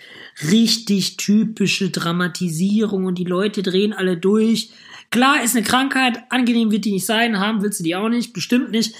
richtig 0.50 1.18
typische 1.18 1.92
Dramatisierung 1.92 3.06
und 3.06 3.18
die 3.18 3.24
Leute 3.24 3.62
drehen 3.62 3.94
alle 3.94 4.18
durch. 4.18 4.72
Klar, 5.12 5.44
ist 5.44 5.56
eine 5.56 5.66
Krankheit, 5.66 6.20
angenehm 6.30 6.72
wird 6.72 6.86
die 6.86 6.92
nicht 6.92 7.06
sein, 7.06 7.40
haben 7.40 7.62
willst 7.62 7.80
du 7.80 7.84
die 7.84 7.96
auch 7.96 8.10
nicht, 8.10 8.34
bestimmt 8.34 8.72
nicht. 8.72 8.96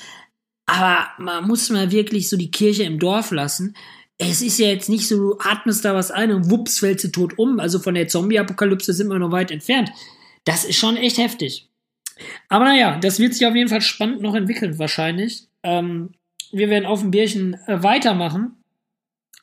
Aber 0.68 1.08
man 1.18 1.48
muss 1.48 1.70
mal 1.70 1.92
wirklich 1.92 2.30
so 2.30 2.38
die 2.38 2.52
Kirche 2.52 2.84
im 2.84 3.00
Dorf 3.00 3.32
lassen. 3.32 3.76
Es 4.20 4.42
ist 4.42 4.60
ja 4.60 4.68
jetzt 4.68 4.90
nicht 4.90 5.08
so, 5.08 5.18
du 5.18 5.40
atmest 5.40 5.86
da 5.86 5.96
was 5.96 6.12
ein 6.12 6.32
und 6.32 6.50
wups, 6.52 6.80
fällst 6.80 7.06
du 7.06 7.08
tot 7.10 7.38
um. 7.38 7.60
Also 7.60 7.80
von 7.80 7.96
der 7.96 8.08
Zombie-Apokalypse 8.08 8.94
sind 8.94 9.08
wir 9.08 9.20
noch 9.20 9.32
weit 9.32 9.52
entfernt. 9.52 9.90
Das 10.44 10.66
ist 10.66 10.78
schon 10.78 10.98
echt 10.98 11.18
heftig. 11.18 11.70
Aber 12.50 12.66
naja, 12.66 12.98
das 13.00 13.20
wird 13.20 13.34
sich 13.34 13.46
auf 13.46 13.56
jeden 13.56 13.70
Fall 13.70 13.82
spannend 13.82 14.22
noch 14.22 14.36
entwickeln, 14.36 14.80
wahrscheinlich. 14.80 15.47
Ähm, 15.64 16.12
wir 16.52 16.70
werden 16.70 16.86
auf 16.86 17.02
dem 17.02 17.12
Bierchen 17.12 17.56
äh, 17.68 17.84
weitermachen. 17.84 18.56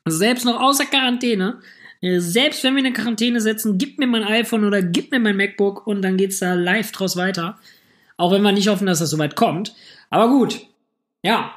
Selbst 0.06 0.44
noch 0.44 0.60
außer 0.60 0.86
Quarantäne 0.86 1.60
äh, 2.04 2.20
selbst 2.20 2.62
wenn 2.62 2.74
wir 2.76 2.84
eine 2.84 2.92
Quarantäne 2.92 3.40
setzen, 3.40 3.78
gib 3.78 3.98
mir 3.98 4.06
mein 4.06 4.24
iPhone 4.24 4.64
oder 4.64 4.82
gib 4.82 5.10
mir 5.10 5.20
mein 5.20 5.36
MacBook 5.36 5.86
und 5.86 6.02
dann 6.02 6.16
geht's 6.16 6.38
da 6.38 6.54
live 6.54 6.92
draus 6.92 7.16
weiter. 7.16 7.58
Auch 8.16 8.30
wenn 8.30 8.42
wir 8.42 8.52
nicht 8.52 8.68
hoffen, 8.68 8.86
dass 8.86 8.98
das 8.98 9.10
soweit 9.10 9.36
kommt. 9.36 9.74
Aber 10.10 10.28
gut. 10.28 10.66
Ja, 11.22 11.54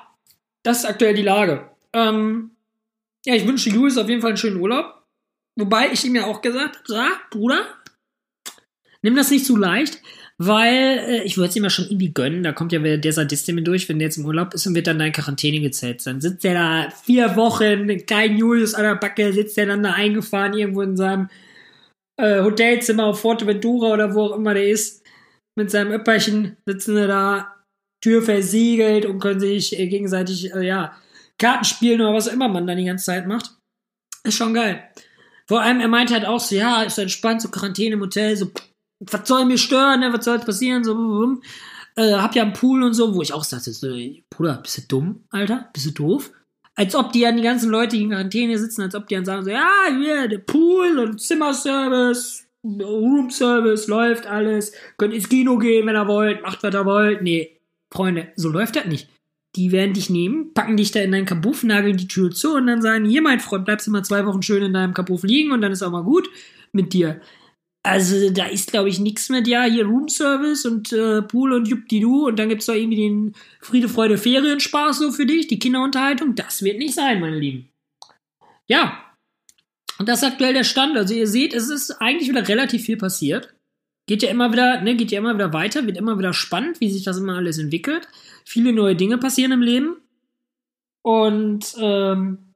das 0.64 0.80
ist 0.80 0.86
aktuell 0.86 1.14
die 1.14 1.22
Lage. 1.22 1.70
Ähm, 1.94 2.52
ja, 3.26 3.36
ich 3.36 3.46
wünsche 3.46 3.70
Julius 3.70 3.98
auf 3.98 4.10
jeden 4.10 4.22
Fall 4.22 4.32
einen 4.32 4.38
schönen 4.38 4.62
Urlaub. 4.62 5.04
Wobei 5.56 5.92
ich 5.92 6.06
ihm 6.06 6.16
ja 6.16 6.26
auch 6.26 6.42
gesagt 6.42 6.84
habe, 6.90 7.12
Bruder, 7.30 7.66
nimm 9.08 9.16
das 9.16 9.32
nicht 9.32 9.46
zu 9.46 9.56
leicht 9.56 10.02
weil 10.38 11.00
äh, 11.00 11.24
ich 11.24 11.38
würde 11.38 11.50
es 11.50 11.56
ihm 11.56 11.64
ja 11.64 11.70
schon 11.70 11.86
irgendwie 11.86 12.14
gönnen. 12.14 12.44
Da 12.44 12.52
kommt 12.52 12.72
ja 12.72 12.80
der 12.80 13.14
Sadist 13.14 13.48
mit 13.52 13.68
durch, 13.68 13.90
wenn 13.90 14.00
der 14.00 14.08
jetzt 14.08 14.18
im 14.18 14.26
Urlaub 14.26 14.54
ist 14.54 14.68
und 14.68 14.76
wird 14.76 14.88
dann 14.88 15.00
in 15.00 15.12
Quarantäne 15.12 15.60
gezählt. 15.60 16.06
Dann 16.06 16.22
sitzt 16.22 16.44
der 16.44 16.54
da 16.54 16.90
vier 16.92 17.36
Wochen, 17.36 18.06
kein 18.06 18.38
Julius 18.38 18.74
an 18.74 18.84
der 18.84 18.96
Backe, 18.96 19.34
sitzt 19.34 19.58
der 19.58 19.66
dann 19.66 19.84
da 19.84 19.94
eingefahren 19.94 20.54
irgendwo 20.54 20.82
in 20.82 20.96
seinem 20.96 21.30
äh, 22.18 22.42
Hotelzimmer 22.42 23.06
auf 23.06 23.22
Forteventura 23.22 23.94
oder 23.94 24.14
wo 24.14 24.26
auch 24.26 24.36
immer 24.36 24.54
der 24.54 24.70
ist. 24.70 25.04
Mit 25.56 25.72
seinem 25.72 25.92
Öpperchen 25.92 26.58
sitzen 26.66 26.96
sie 26.96 27.08
da, 27.08 27.54
Tür 28.00 28.22
versiegelt 28.22 29.08
und 29.08 29.20
können 29.20 29.40
sich 29.40 29.78
äh, 29.78 29.88
gegenseitig, 29.88 30.54
äh, 30.54 30.68
ja, 30.68 30.96
Karten 31.40 31.66
spielen 31.66 32.00
oder 32.00 32.14
was 32.14 32.30
auch 32.30 32.34
immer 32.34 32.48
man 32.48 32.68
dann 32.68 32.78
die 32.78 32.86
ganze 32.86 33.06
Zeit 33.06 33.26
macht. 33.26 33.56
Ist 34.24 34.36
schon 34.36 34.54
geil. 34.54 34.84
Vor 35.48 35.62
allem, 35.62 35.80
er 35.80 35.88
meint 35.88 36.12
halt 36.12 36.26
auch 36.26 36.40
so, 36.40 36.56
ja, 36.56 36.84
ist 36.84 37.00
entspannt, 37.00 37.42
so 37.42 37.50
Quarantäne 37.50 37.96
im 37.96 38.02
Hotel, 38.02 38.36
so, 38.36 38.52
was 39.00 39.28
soll 39.28 39.46
mir 39.46 39.58
stören, 39.58 40.00
ne? 40.00 40.14
was 40.14 40.26
soll 40.26 40.40
passieren, 40.40 40.84
so, 40.84 41.40
äh, 41.96 42.14
hab 42.14 42.36
ja 42.36 42.44
einen 42.44 42.54
Pool 42.54 42.84
und 42.84 42.94
so, 42.94 43.16
wo 43.16 43.22
ich 43.22 43.34
auch 43.34 43.44
sagte, 43.44 43.72
so, 43.72 43.88
Bruder, 44.30 44.60
bist 44.62 44.78
du 44.78 44.82
dumm, 44.88 45.24
Alter, 45.30 45.70
bist 45.74 45.88
du 45.88 45.92
doof? 45.92 46.32
Als 46.76 46.94
ob 46.94 47.12
die 47.12 47.26
an 47.26 47.38
die 47.38 47.44
ganzen 47.44 47.72
Leute, 47.72 47.98
in 47.98 48.10
Quarantäne 48.10 48.58
sitzen, 48.60 48.84
als 48.84 48.94
ob 48.94 49.08
die 49.08 49.16
dann 49.16 49.26
sagen 49.26 49.44
so, 49.44 49.50
ja, 49.50 49.68
hier, 49.90 50.28
der 50.28 50.38
Pool 50.38 51.00
und 51.00 51.20
Zimmerservice, 51.20 52.46
Roomservice, 52.64 53.88
läuft 53.88 54.28
alles, 54.28 54.72
könnt 54.98 55.14
ins 55.14 55.28
Kino 55.28 55.58
gehen, 55.58 55.88
wenn 55.88 55.96
ihr 55.96 56.08
wollt, 56.08 56.44
macht, 56.44 56.62
was 56.62 56.74
ihr 56.74 56.86
wollt. 56.86 57.24
Nee, 57.24 57.60
Freunde, 57.92 58.28
so 58.36 58.50
läuft 58.50 58.76
das 58.76 58.86
nicht. 58.86 59.10
Die 59.56 59.72
werden 59.72 59.94
dich 59.94 60.12
nehmen, 60.12 60.54
packen 60.54 60.78
dich 60.78 60.92
da 60.92 61.00
in 61.00 61.12
deinen 61.12 61.26
Kabuff, 61.26 61.64
nageln 61.64 61.98
die 61.98 62.08
Tür 62.08 62.30
zu 62.30 62.54
und 62.54 62.68
dann 62.68 62.84
sagen, 62.84 63.06
hier, 63.06 63.24
mein 63.24 63.40
Freund, 63.40 63.66
bleibst 63.66 63.88
mal 63.88 64.04
zwei 64.04 64.24
Wochen 64.28 64.44
schön 64.44 64.62
in 64.62 64.74
deinem 64.74 64.94
Kabuff 64.94 65.24
liegen 65.24 65.52
und 65.52 65.62
dann 65.62 65.72
ist 65.72 65.82
auch 65.82 65.90
mal 65.90 66.04
gut 66.04 66.30
mit 66.74 66.94
dir. 66.94 67.22
Also 67.88 68.30
da 68.32 68.48
ist, 68.48 68.72
glaube 68.72 68.90
ich, 68.90 69.00
nichts 69.00 69.30
mit, 69.30 69.48
ja, 69.48 69.64
hier 69.64 69.86
Roomservice 69.86 70.66
und 70.66 70.92
äh, 70.92 71.22
Pool 71.22 71.54
und 71.54 71.70
Juppdidu 71.70 72.28
und 72.28 72.38
dann 72.38 72.50
gibt 72.50 72.62
es 72.62 72.66
doch 72.66 72.74
irgendwie 72.74 72.98
den 72.98 73.36
Friede, 73.62 73.88
Freude, 73.88 74.18
Ferienspaß 74.18 75.00
so 75.00 75.12
für 75.12 75.26
dich, 75.26 75.48
die 75.48 75.58
Kinderunterhaltung. 75.58 76.36
Das 76.36 76.64
wird 76.64 76.80
nicht 76.80 76.94
sein, 76.94 77.22
meine 77.22 77.40
Lieben. 77.40 77.70
Ja, 78.68 79.02
und 80.00 80.10
das 80.10 80.22
ist 80.22 80.28
aktuell 80.28 80.54
der 80.54 80.66
Stand. 80.66 80.98
Also 80.98 81.14
ihr 81.14 81.28
seht, 81.28 81.54
es 81.54 81.70
ist 81.70 81.92
eigentlich 82.02 82.30
wieder 82.30 82.48
relativ 82.48 82.84
viel 82.84 82.98
passiert. 82.98 83.54
Geht 84.06 84.22
ja 84.22 84.30
immer 84.30 84.52
wieder, 84.52 84.82
ne, 84.82 84.96
geht 84.96 85.12
ja 85.12 85.20
immer 85.20 85.36
wieder 85.36 85.54
weiter, 85.54 85.86
wird 85.86 85.98
immer 85.98 86.18
wieder 86.20 86.34
spannend, 86.34 86.82
wie 86.82 86.90
sich 86.90 87.04
das 87.04 87.18
immer 87.18 87.36
alles 87.38 87.58
entwickelt. 87.58 88.08
Viele 88.44 88.74
neue 88.74 88.98
Dinge 88.98 89.18
passieren 89.18 89.54
im 89.54 89.62
Leben. 89.62 89.96
Und 91.04 91.74
ähm, 91.80 92.47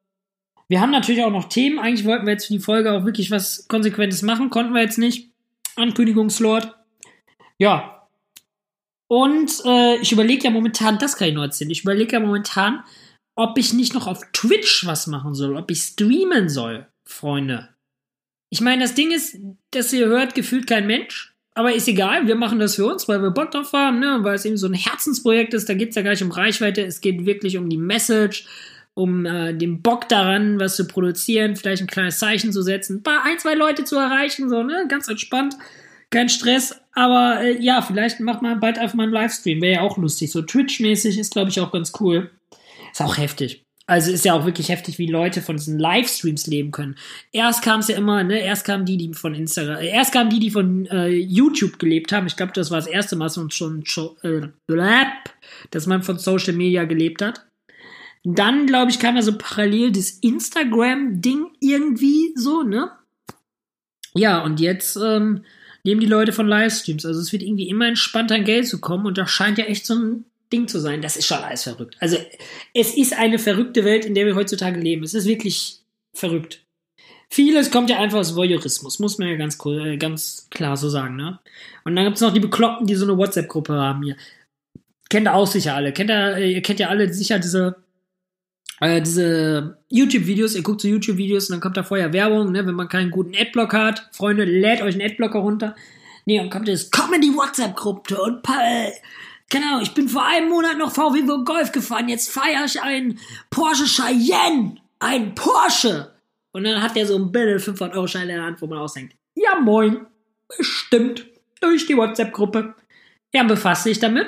wir 0.71 0.79
haben 0.79 0.91
natürlich 0.91 1.21
auch 1.21 1.31
noch 1.31 1.49
Themen. 1.49 1.79
Eigentlich 1.79 2.05
wollten 2.05 2.25
wir 2.25 2.31
jetzt 2.31 2.45
für 2.45 2.53
die 2.53 2.59
Folge 2.59 2.93
auch 2.93 3.03
wirklich 3.03 3.29
was 3.29 3.67
Konsequentes 3.67 4.21
machen. 4.21 4.49
Konnten 4.49 4.73
wir 4.73 4.81
jetzt 4.81 4.97
nicht. 4.97 5.29
Ankündigungslord. 5.75 6.73
Ja. 7.57 8.07
Und 9.09 9.51
äh, 9.65 9.97
ich 9.97 10.13
überlege 10.13 10.45
ja 10.45 10.49
momentan, 10.49 10.97
das 10.97 11.17
kann 11.17 11.27
ich 11.27 11.33
nur 11.33 11.43
erzählen. 11.43 11.71
Ich 11.71 11.81
überlege 11.81 12.13
ja 12.13 12.21
momentan, 12.21 12.85
ob 13.35 13.57
ich 13.57 13.73
nicht 13.73 13.93
noch 13.93 14.07
auf 14.07 14.21
Twitch 14.31 14.85
was 14.85 15.07
machen 15.07 15.33
soll, 15.33 15.57
ob 15.57 15.69
ich 15.69 15.81
streamen 15.81 16.47
soll, 16.47 16.87
Freunde. 17.03 17.67
Ich 18.49 18.61
meine, 18.61 18.83
das 18.83 18.95
Ding 18.95 19.11
ist, 19.11 19.35
dass 19.71 19.91
ihr 19.91 20.07
hört, 20.07 20.35
gefühlt 20.35 20.67
kein 20.67 20.87
Mensch. 20.87 21.35
Aber 21.53 21.73
ist 21.73 21.89
egal, 21.89 22.27
wir 22.27 22.35
machen 22.35 22.59
das 22.59 22.77
für 22.77 22.85
uns, 22.85 23.09
weil 23.09 23.21
wir 23.21 23.31
Bock 23.31 23.51
drauf 23.51 23.73
haben, 23.73 23.99
ne? 23.99 24.19
weil 24.21 24.35
es 24.35 24.45
eben 24.45 24.55
so 24.55 24.67
ein 24.67 24.73
Herzensprojekt 24.73 25.53
ist. 25.53 25.67
Da 25.67 25.73
geht 25.73 25.89
es 25.89 25.95
ja 25.95 26.01
gar 26.01 26.11
nicht 26.11 26.23
um 26.23 26.31
Reichweite, 26.31 26.81
es 26.81 27.01
geht 27.01 27.25
wirklich 27.25 27.57
um 27.57 27.69
die 27.69 27.75
Message, 27.75 28.45
um 28.93 29.25
äh, 29.25 29.53
den 29.53 29.81
Bock 29.81 30.09
daran, 30.09 30.59
was 30.59 30.75
zu 30.75 30.85
produzieren, 30.85 31.55
vielleicht 31.55 31.81
ein 31.81 31.87
kleines 31.87 32.19
Zeichen 32.19 32.51
zu 32.51 32.61
setzen, 32.61 32.97
ein 32.97 33.03
paar, 33.03 33.23
ein, 33.25 33.39
zwei 33.39 33.53
Leute 33.53 33.83
zu 33.83 33.97
erreichen, 33.97 34.49
so, 34.49 34.63
ne? 34.63 34.85
Ganz 34.89 35.07
entspannt, 35.07 35.55
kein 36.09 36.29
Stress. 36.29 36.75
Aber 36.93 37.41
äh, 37.41 37.61
ja, 37.61 37.81
vielleicht 37.81 38.19
macht 38.19 38.41
man 38.41 38.59
bald 38.59 38.77
einfach 38.77 38.95
mal 38.95 39.03
einen 39.03 39.13
Livestream, 39.13 39.61
wäre 39.61 39.75
ja 39.75 39.81
auch 39.81 39.97
lustig. 39.97 40.31
So 40.31 40.41
Twitch-mäßig 40.41 41.17
ist, 41.17 41.33
glaube 41.33 41.49
ich, 41.49 41.59
auch 41.59 41.71
ganz 41.71 41.93
cool. 41.99 42.31
Ist 42.91 43.01
auch 43.01 43.17
heftig. 43.17 43.63
Also 43.87 44.11
ist 44.11 44.23
ja 44.23 44.33
auch 44.33 44.45
wirklich 44.45 44.69
heftig, 44.69 44.99
wie 44.99 45.07
Leute 45.07 45.41
von 45.41 45.57
diesen 45.57 45.79
Livestreams 45.79 46.47
leben 46.47 46.71
können. 46.71 46.95
Erst 47.33 47.61
kam 47.61 47.81
es 47.81 47.87
ja 47.87 47.97
immer, 47.97 48.23
ne, 48.23 48.39
erst 48.39 48.63
kamen 48.63 48.85
die, 48.85 48.95
die 48.95 49.13
von 49.13 49.33
Instagram, 49.33 49.77
äh, 49.77 49.89
erst 49.89 50.13
kamen 50.13 50.29
die, 50.29 50.39
die 50.39 50.51
von 50.51 50.85
äh, 50.85 51.09
YouTube 51.09 51.79
gelebt 51.79 52.11
haben. 52.11 52.27
Ich 52.27 52.37
glaube, 52.37 52.53
das 52.53 52.71
war 52.71 52.77
das 52.77 52.87
erste 52.87 53.15
Mal, 53.15 53.25
dass 53.25 53.37
man 53.37 53.51
schon, 53.51 53.85
schon 53.85 54.15
äh, 54.23 54.47
dass 55.71 55.87
man 55.87 56.03
von 56.03 56.19
Social 56.19 56.53
Media 56.53 56.85
gelebt 56.85 57.21
hat. 57.21 57.45
Dann, 58.23 58.67
glaube 58.67 58.91
ich, 58.91 58.99
kam 58.99 59.15
ja 59.15 59.21
so 59.21 59.37
parallel 59.37 59.91
das 59.91 60.11
Instagram-Ding 60.11 61.47
irgendwie 61.59 62.33
so, 62.35 62.61
ne? 62.61 62.91
Ja, 64.13 64.43
und 64.43 64.59
jetzt 64.59 64.95
ähm, 64.97 65.43
nehmen 65.83 66.01
die 66.01 66.07
Leute 66.07 66.33
von 66.33 66.47
Livestreams. 66.47 67.05
Also 67.05 67.19
es 67.19 67.31
wird 67.31 67.43
irgendwie 67.43 67.69
immer 67.69 67.87
entspannter 67.87 68.35
an 68.35 68.43
Geld 68.43 68.67
zu 68.67 68.79
kommen 68.79 69.05
und 69.05 69.17
das 69.17 69.29
scheint 69.29 69.57
ja 69.57 69.65
echt 69.65 69.85
so 69.85 69.95
ein 69.95 70.25
Ding 70.51 70.67
zu 70.67 70.79
sein. 70.79 71.01
Das 71.01 71.15
ist 71.15 71.27
schon 71.27 71.37
alles 71.37 71.63
verrückt. 71.63 71.95
Also 71.99 72.17
es 72.73 72.95
ist 72.95 73.17
eine 73.17 73.39
verrückte 73.39 73.85
Welt, 73.85 74.05
in 74.05 74.13
der 74.13 74.25
wir 74.25 74.35
heutzutage 74.35 74.79
leben. 74.79 75.03
Es 75.03 75.13
ist 75.13 75.25
wirklich 75.25 75.79
verrückt. 76.13 76.63
Vieles 77.29 77.71
kommt 77.71 77.89
ja 77.89 77.97
einfach 77.97 78.19
aus 78.19 78.35
Voyeurismus, 78.35 78.99
muss 78.99 79.17
man 79.17 79.29
ja 79.29 79.37
ganz, 79.37 79.57
äh, 79.65 79.95
ganz 79.95 80.47
klar 80.49 80.75
so 80.75 80.89
sagen, 80.89 81.15
ne? 81.15 81.39
Und 81.85 81.95
dann 81.95 82.03
gibt 82.03 82.17
es 82.17 82.21
noch 82.21 82.33
die 82.33 82.41
Bekloppten, 82.41 82.85
die 82.85 82.95
so 82.95 83.05
eine 83.05 83.17
WhatsApp-Gruppe 83.17 83.73
haben 83.73 84.03
hier. 84.03 84.17
Kennt 85.09 85.27
ihr 85.27 85.33
auch 85.33 85.47
sicher 85.47 85.75
alle. 85.75 85.93
Kennt 85.93 86.11
ihr, 86.11 86.37
ihr 86.39 86.61
kennt 86.61 86.81
ja 86.81 86.89
alle 86.89 87.13
sicher 87.13 87.39
diese 87.39 87.77
äh, 88.81 89.01
diese 89.01 89.77
YouTube-Videos, 89.89 90.55
ihr 90.55 90.63
guckt 90.63 90.81
so 90.81 90.87
YouTube-Videos 90.87 91.49
und 91.49 91.53
dann 91.53 91.61
kommt 91.61 91.77
da 91.77 91.83
vorher 91.83 92.11
Werbung, 92.13 92.51
ne, 92.51 92.65
wenn 92.65 92.73
man 92.73 92.89
keinen 92.89 93.11
guten 93.11 93.35
Adblock 93.35 93.73
hat. 93.73 94.09
Freunde, 94.11 94.43
lädt 94.43 94.81
euch 94.81 94.95
einen 94.95 95.09
Adblocker 95.09 95.39
runter. 95.39 95.75
Nee, 96.25 96.37
dann 96.37 96.49
kommt 96.49 96.67
das 96.67 96.89
Comedy-WhatsApp-Gruppe 96.89 98.19
und 98.21 98.43
äh, 98.49 98.91
genau, 99.49 99.81
ich 99.81 99.93
bin 99.93 100.09
vor 100.09 100.25
einem 100.25 100.49
Monat 100.49 100.77
noch 100.77 100.91
VW 100.91 101.21
Golf 101.45 101.71
gefahren, 101.71 102.09
jetzt 102.09 102.31
feiere 102.31 102.65
ich 102.65 102.81
einen 102.81 103.19
Porsche 103.51 103.85
Cheyenne. 103.85 104.77
Ein 104.99 105.35
Porsche! 105.35 106.15
Und 106.51 106.63
dann 106.63 106.81
hat 106.81 106.95
der 106.95 107.05
so 107.05 107.15
ein 107.17 107.31
Bild 107.31 107.61
500 107.61 107.95
Euro 107.95 108.07
Schein 108.07 108.23
in 108.23 108.35
der 108.35 108.43
Hand, 108.43 108.61
wo 108.61 108.67
man 108.67 108.79
ausdenkt, 108.79 109.15
ja 109.35 109.59
moin, 109.59 110.05
bestimmt, 110.57 111.25
durch 111.59 111.85
die 111.85 111.95
WhatsApp-Gruppe. 111.95 112.75
Ja, 113.33 113.43
befasst 113.43 113.83
sich 113.83 113.99
damit. 113.99 114.27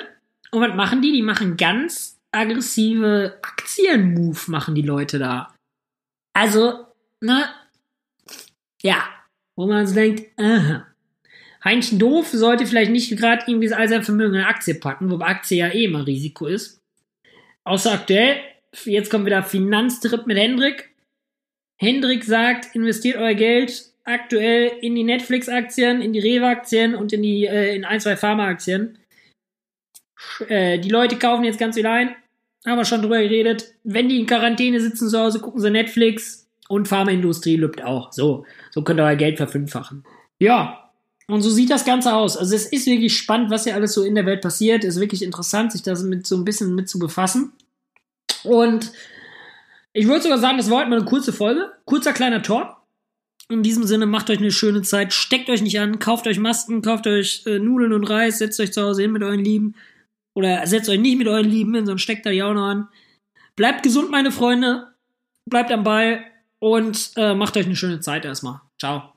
Und 0.52 0.62
was 0.62 0.74
machen 0.74 1.02
die? 1.02 1.12
Die 1.12 1.22
machen 1.22 1.56
ganz 1.56 2.13
aggressive 2.34 3.38
Aktienmove 3.42 4.50
machen 4.50 4.74
die 4.74 4.82
Leute 4.82 5.18
da. 5.18 5.54
Also, 6.34 6.86
ne? 7.20 7.48
Ja, 8.82 9.08
wo 9.56 9.66
man 9.66 9.86
so 9.86 9.94
denkt, 9.94 10.38
aha. 10.38 10.86
Heinchen 11.64 11.98
Doof 11.98 12.28
sollte 12.28 12.66
vielleicht 12.66 12.90
nicht 12.90 13.16
gerade 13.16 13.44
irgendwie 13.46 13.72
all 13.72 13.88
sein 13.88 14.02
Vermögen 14.02 14.34
in 14.34 14.42
Aktie 14.42 14.74
packen, 14.74 15.10
wobei 15.10 15.26
Aktie 15.26 15.58
ja 15.58 15.68
eh 15.68 15.84
immer 15.84 16.06
Risiko 16.06 16.46
ist. 16.46 16.82
Außer 17.64 17.92
aktuell, 17.92 18.40
jetzt 18.84 19.10
kommt 19.10 19.24
wieder 19.24 19.42
Finanztrip 19.42 20.26
mit 20.26 20.36
Hendrik. 20.36 20.94
Hendrik 21.80 22.24
sagt, 22.24 22.74
investiert 22.74 23.16
euer 23.16 23.34
Geld 23.34 23.90
aktuell 24.04 24.72
in 24.82 24.94
die 24.94 25.04
Netflix-Aktien, 25.04 26.02
in 26.02 26.12
die 26.12 26.20
Rewe-Aktien 26.20 26.94
und 26.94 27.12
in 27.14 27.22
die 27.22 27.46
äh, 27.46 27.74
in 27.74 27.86
ein, 27.86 28.00
zwei 28.00 28.16
Pharma-Aktien. 28.16 28.98
Äh, 30.48 30.78
die 30.78 30.90
Leute 30.90 31.16
kaufen 31.16 31.44
jetzt 31.44 31.58
ganz 31.58 31.76
viel 31.76 31.86
ein. 31.86 32.14
Haben 32.66 32.78
wir 32.78 32.84
schon 32.84 33.02
drüber 33.02 33.18
geredet. 33.18 33.74
Wenn 33.84 34.08
die 34.08 34.18
in 34.18 34.26
Quarantäne 34.26 34.80
sitzen 34.80 35.08
zu 35.08 35.18
Hause, 35.18 35.40
gucken 35.40 35.60
sie 35.60 35.70
Netflix 35.70 36.48
und 36.68 36.88
Pharmaindustrie 36.88 37.56
lübt 37.56 37.82
auch. 37.82 38.12
So, 38.12 38.46
so 38.70 38.82
könnt 38.82 39.00
ihr 39.00 39.04
euer 39.04 39.16
Geld 39.16 39.36
verfünffachen. 39.36 40.04
Ja, 40.38 40.84
und 41.26 41.42
so 41.42 41.50
sieht 41.50 41.70
das 41.70 41.84
Ganze 41.84 42.14
aus. 42.14 42.36
Also 42.36 42.54
es 42.54 42.66
ist 42.66 42.86
wirklich 42.86 43.16
spannend, 43.16 43.50
was 43.50 43.64
hier 43.64 43.74
alles 43.74 43.94
so 43.94 44.02
in 44.02 44.14
der 44.14 44.26
Welt 44.26 44.42
passiert. 44.42 44.84
Ist 44.84 45.00
wirklich 45.00 45.22
interessant, 45.22 45.72
sich 45.72 45.82
da 45.82 45.94
mit 46.02 46.26
so 46.26 46.36
ein 46.36 46.44
bisschen 46.44 46.74
mit 46.74 46.88
zu 46.88 46.98
befassen. 46.98 47.52
Und 48.42 48.92
ich 49.92 50.06
würde 50.06 50.22
sogar 50.22 50.38
sagen, 50.38 50.58
das 50.58 50.70
war 50.70 50.78
heute 50.78 50.90
mal 50.90 50.98
eine 50.98 51.06
kurze 51.06 51.32
Folge. 51.32 51.72
Kurzer 51.86 52.12
kleiner 52.12 52.42
Talk. 52.42 52.76
In 53.50 53.62
diesem 53.62 53.84
Sinne, 53.84 54.06
macht 54.06 54.30
euch 54.30 54.38
eine 54.38 54.50
schöne 54.50 54.82
Zeit, 54.82 55.12
steckt 55.12 55.50
euch 55.50 55.60
nicht 55.60 55.78
an, 55.78 55.98
kauft 55.98 56.26
euch 56.26 56.38
Masken, 56.38 56.80
kauft 56.80 57.06
euch 57.06 57.42
äh, 57.46 57.58
Nudeln 57.58 57.92
und 57.92 58.04
Reis, 58.04 58.38
setzt 58.38 58.58
euch 58.58 58.72
zu 58.72 58.82
Hause 58.82 59.02
hin 59.02 59.12
mit 59.12 59.22
euren 59.22 59.44
Lieben. 59.44 59.74
Oder 60.34 60.66
setzt 60.66 60.88
euch 60.88 61.00
nicht 61.00 61.18
mit 61.18 61.28
euren 61.28 61.48
Lieben 61.48 61.74
hin, 61.74 61.86
sondern 61.86 61.98
steckt 61.98 62.26
da 62.26 62.30
die 62.30 62.42
auch 62.42 62.54
noch 62.54 62.66
an. 62.66 62.88
Bleibt 63.56 63.82
gesund, 63.82 64.10
meine 64.10 64.32
Freunde. 64.32 64.94
Bleibt 65.46 65.70
am 65.70 65.84
Ball 65.84 66.24
und 66.58 67.12
äh, 67.16 67.34
macht 67.34 67.56
euch 67.56 67.66
eine 67.66 67.76
schöne 67.76 68.00
Zeit 68.00 68.24
erstmal. 68.24 68.60
Ciao. 68.78 69.13